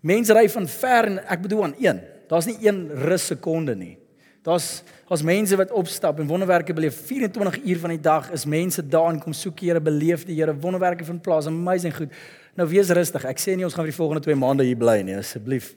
Mense 0.00 0.32
ry 0.32 0.48
van 0.48 0.68
ver 0.68 1.04
en 1.04 1.18
ek 1.26 1.42
bedoel 1.42 1.64
aan 1.64 1.74
een. 1.78 2.00
Daar's 2.28 2.46
nie 2.46 2.58
een 2.60 2.90
rus 2.94 3.26
sekonde 3.26 3.74
nie. 3.74 3.98
Daar's 4.42 4.82
daar's 5.08 5.22
mense 5.22 5.56
wat 5.56 5.70
opstap 5.72 6.18
en 6.18 6.26
wonderwerke 6.26 6.72
beleef 6.72 7.06
24 7.06 7.64
uur 7.64 7.78
van 7.78 7.90
die 7.90 8.00
dag 8.00 8.30
is 8.30 8.44
mense 8.44 8.88
daar 8.88 9.08
en 9.12 9.20
kom 9.20 9.32
soek 9.32 9.60
Here 9.60 9.80
beleef 9.80 10.24
die 10.24 10.36
Here 10.36 10.54
wonderwerke 10.56 11.04
vind 11.04 11.22
plaas 11.22 11.46
amazing 11.46 11.96
goed. 11.96 12.12
Nou 12.54 12.68
wees 12.68 12.88
rustig. 12.88 13.24
Ek 13.24 13.40
sê 13.40 13.56
nie 13.56 13.64
ons 13.64 13.74
gaan 13.74 13.84
vir 13.84 13.92
die 13.92 14.00
volgende 14.00 14.22
2 14.22 14.36
maande 14.36 14.64
hier 14.64 14.76
bly 14.76 15.00
nie, 15.02 15.16
asseblief. 15.16 15.74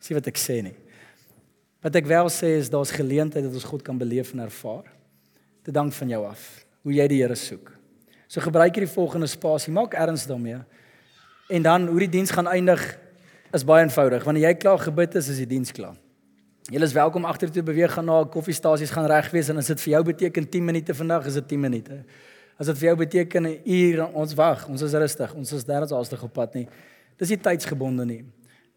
Sien 0.00 0.16
wat 0.16 0.26
ek 0.26 0.36
sê 0.36 0.62
nie. 0.62 0.74
Wat 1.82 1.94
ek 1.94 2.06
wel 2.06 2.28
sê 2.32 2.56
is 2.58 2.70
daar's 2.72 2.90
geleentheid 2.90 3.44
dat 3.44 3.54
ons 3.54 3.64
God 3.64 3.82
kan 3.82 3.98
beleef 3.98 4.32
en 4.32 4.40
ervaar. 4.40 4.84
Te 5.62 5.70
dank 5.70 5.92
van 5.92 6.08
jou 6.08 6.24
af 6.26 6.66
hoe 6.82 6.92
jy 6.92 7.06
die 7.10 7.22
Here 7.22 7.34
soek. 7.34 7.75
So 8.26 8.40
gebruik 8.40 8.74
hierdie 8.74 8.92
volgende 8.92 9.26
spasie, 9.30 9.72
maak 9.72 9.94
erns 9.94 10.26
daarmee. 10.26 10.58
En 11.48 11.62
dan 11.62 11.86
hoe 11.86 11.98
die 11.98 12.08
diens 12.08 12.30
gaan 12.30 12.48
eindig 12.50 12.82
is 13.52 13.64
baie 13.64 13.84
eenvoudig. 13.84 14.24
Wanneer 14.26 14.48
jy 14.48 14.54
klaar 14.54 14.82
gebid 14.82 15.14
is, 15.14 15.28
is 15.30 15.42
die 15.44 15.46
diens 15.46 15.72
klaar. 15.72 15.94
Jy 16.66 16.82
is 16.82 16.96
welkom 16.96 17.24
agtertoe 17.24 17.62
beweeg 17.62 17.92
gaan 17.94 18.08
na 18.10 18.24
koffiestasies 18.26 18.90
gaan 18.90 19.06
reg 19.06 19.28
wees 19.30 19.52
en 19.52 19.62
as 19.62 19.70
dit 19.70 19.84
vir 19.84 19.92
jou 19.92 20.02
beteken 20.08 20.48
10 20.50 20.64
minute 20.66 20.94
vandag, 20.98 21.28
is 21.30 21.38
dit 21.38 21.46
10 21.54 21.62
minute. 21.62 22.00
As 22.58 22.66
dit 22.66 22.80
vir 22.80 22.88
jou 22.88 22.96
beteken 23.04 23.46
'n 23.46 23.60
uur, 23.64 24.02
ons 24.14 24.34
wag, 24.34 24.66
ons 24.68 24.82
is 24.82 24.92
rustig, 24.92 25.34
ons 25.34 25.52
is 25.52 25.64
daar 25.64 25.86
alstig 25.86 26.22
op 26.22 26.32
pad 26.32 26.54
nie. 26.54 26.68
Dis 27.16 27.28
nie 27.28 27.38
tydsgebonde 27.38 28.04
nie. 28.04 28.24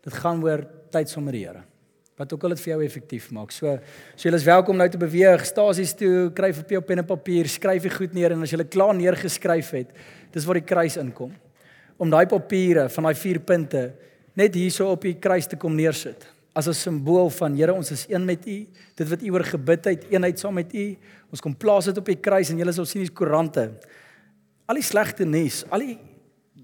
Dit 0.04 0.14
gaan 0.14 0.44
oor 0.44 0.68
tyd 0.92 1.10
sommer 1.10 1.34
die 1.34 1.46
Here. 1.46 1.64
Wat 2.20 2.34
ook 2.36 2.44
al 2.44 2.54
dit 2.54 2.62
vir 2.66 2.74
jou 2.74 2.80
effektief 2.84 3.30
maak. 3.32 3.54
So, 3.56 3.78
so 4.16 4.28
jy 4.28 4.36
is 4.36 4.48
welkom 4.48 4.76
nou 4.78 4.90
te 4.92 5.00
beweeg, 5.00 5.46
stasies 5.48 5.94
toe, 5.96 6.30
kry 6.36 6.52
vir 6.58 6.76
jou 6.76 6.82
pen 6.84 7.00
en 7.00 7.08
papier, 7.08 7.48
skryf 7.48 7.86
dit 7.88 7.96
goed 7.96 8.18
neer 8.18 8.36
en 8.36 8.44
as 8.44 8.52
jy 8.52 8.66
klaar 8.68 8.92
neergeskryf 8.98 9.70
het, 9.78 9.94
dis 10.34 10.48
waar 10.48 10.60
die 10.60 10.68
kruis 10.68 11.00
inkom. 11.00 11.32
Om 12.00 12.12
daai 12.12 12.28
papiere 12.28 12.90
van 12.92 13.08
daai 13.08 13.16
vier 13.16 13.40
punte 13.40 13.86
net 14.36 14.60
hierso 14.60 14.92
op 14.92 15.08
die 15.08 15.16
kruis 15.16 15.48
te 15.48 15.56
kom 15.60 15.80
neersit 15.80 16.28
as 16.60 16.68
'n 16.68 16.74
simbool 16.74 17.30
van 17.30 17.56
Here 17.56 17.74
ons 17.74 17.92
is 17.92 18.06
een 18.10 18.26
met 18.26 18.46
U. 18.48 18.68
Dit 18.96 19.10
wat 19.10 19.22
U 19.22 19.32
oor 19.32 19.44
gebid 19.44 19.86
het, 19.86 20.06
eenheid 20.10 20.40
saam 20.40 20.54
met 20.54 20.74
U. 20.74 20.98
Ons 21.32 21.42
kom 21.42 21.56
plaas 21.56 21.86
dit 21.86 21.98
op 21.98 22.06
die 22.06 22.20
kruis 22.20 22.50
en 22.50 22.58
julle 22.58 22.74
sal 22.74 22.86
sien 22.86 23.02
die 23.02 23.14
koerante. 23.14 23.72
Al 24.66 24.76
die 24.76 24.84
slegte 24.84 25.26
nuus, 25.26 25.64
al 25.70 25.80
die 25.80 25.98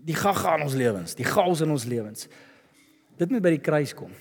die 0.05 0.15
gaga 0.15 0.55
in 0.57 0.61
ons 0.61 0.75
lewens, 0.75 1.15
die 1.15 1.25
chaos 1.25 1.61
in 1.61 1.71
ons 1.71 1.85
lewens. 1.85 2.27
Dit 3.17 3.31
moet 3.31 3.41
by 3.41 3.49
die 3.49 3.63
kruis 3.63 3.93
kom. 3.93 4.11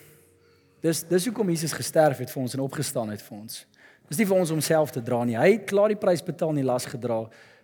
Dis 0.84 1.00
dis 1.08 1.30
hoekom 1.30 1.48
Jesus 1.48 1.72
gesterf 1.72 2.20
het 2.20 2.32
vir 2.32 2.42
ons 2.42 2.54
en 2.56 2.62
opgestaan 2.66 3.12
het 3.14 3.22
vir 3.24 3.38
ons. 3.38 3.62
Dis 4.10 4.20
nie 4.20 4.28
vir 4.28 4.36
ons 4.36 4.52
om 4.52 4.60
self 4.60 4.92
te 4.92 5.00
dra 5.00 5.22
nie. 5.24 5.38
Hy 5.38 5.54
het 5.54 5.68
klaar 5.70 5.88
die 5.88 6.00
prys 6.00 6.20
betaal 6.24 6.52
en 6.52 6.60
die 6.60 6.66
las 6.66 6.84
gedra. 6.90 7.22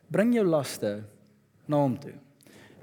Bring 0.09 0.33
jou 0.39 0.47
laste 0.47 1.03
na 1.69 1.83
hom 1.83 1.99
toe. 2.01 2.15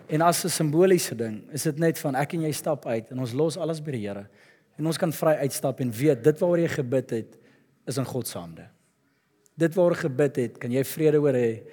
En 0.07 0.21
as 0.21 0.45
'n 0.45 0.49
simboliese 0.49 1.15
ding, 1.15 1.41
is 1.51 1.63
dit 1.63 1.79
net 1.79 1.97
van 1.99 2.15
ek 2.15 2.33
en 2.33 2.41
jy 2.41 2.51
stap 2.51 2.85
uit 2.85 3.11
en 3.11 3.19
ons 3.19 3.33
los 3.33 3.57
alles 3.57 3.81
by 3.81 3.91
die 3.91 4.07
Here 4.07 4.27
en 4.77 4.85
ons 4.85 4.97
kan 4.97 5.11
vry 5.11 5.33
uitstap 5.41 5.79
en 5.79 5.91
weet 5.91 6.23
dit 6.23 6.39
waaroor 6.39 6.59
jy 6.59 6.67
gebid 6.67 7.09
het 7.09 7.37
is 7.87 7.97
in 7.97 8.05
God 8.05 8.27
se 8.27 8.37
hande. 8.37 8.67
Dit 9.57 9.73
waaroor 9.73 9.95
gebid 9.95 10.35
het, 10.35 10.57
kan 10.57 10.71
jy 10.71 10.83
vrede 10.83 11.19
oor 11.19 11.33
hê 11.33 11.63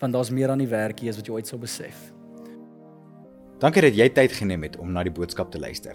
want 0.00 0.12
daar's 0.12 0.30
meer 0.30 0.50
aan 0.50 0.58
die 0.58 0.66
werk 0.66 0.98
hier 0.98 1.10
as 1.10 1.16
wat 1.16 1.26
jy 1.26 1.32
ooit 1.32 1.46
sou 1.46 1.58
besef. 1.58 2.12
Dankie 3.60 3.82
dat 3.82 3.94
jy 3.94 4.08
tyd 4.08 4.32
geneem 4.32 4.62
het 4.62 4.76
om 4.76 4.92
na 4.92 5.02
die 5.02 5.12
boodskap 5.14 5.50
te 5.50 5.58
luister. 5.58 5.94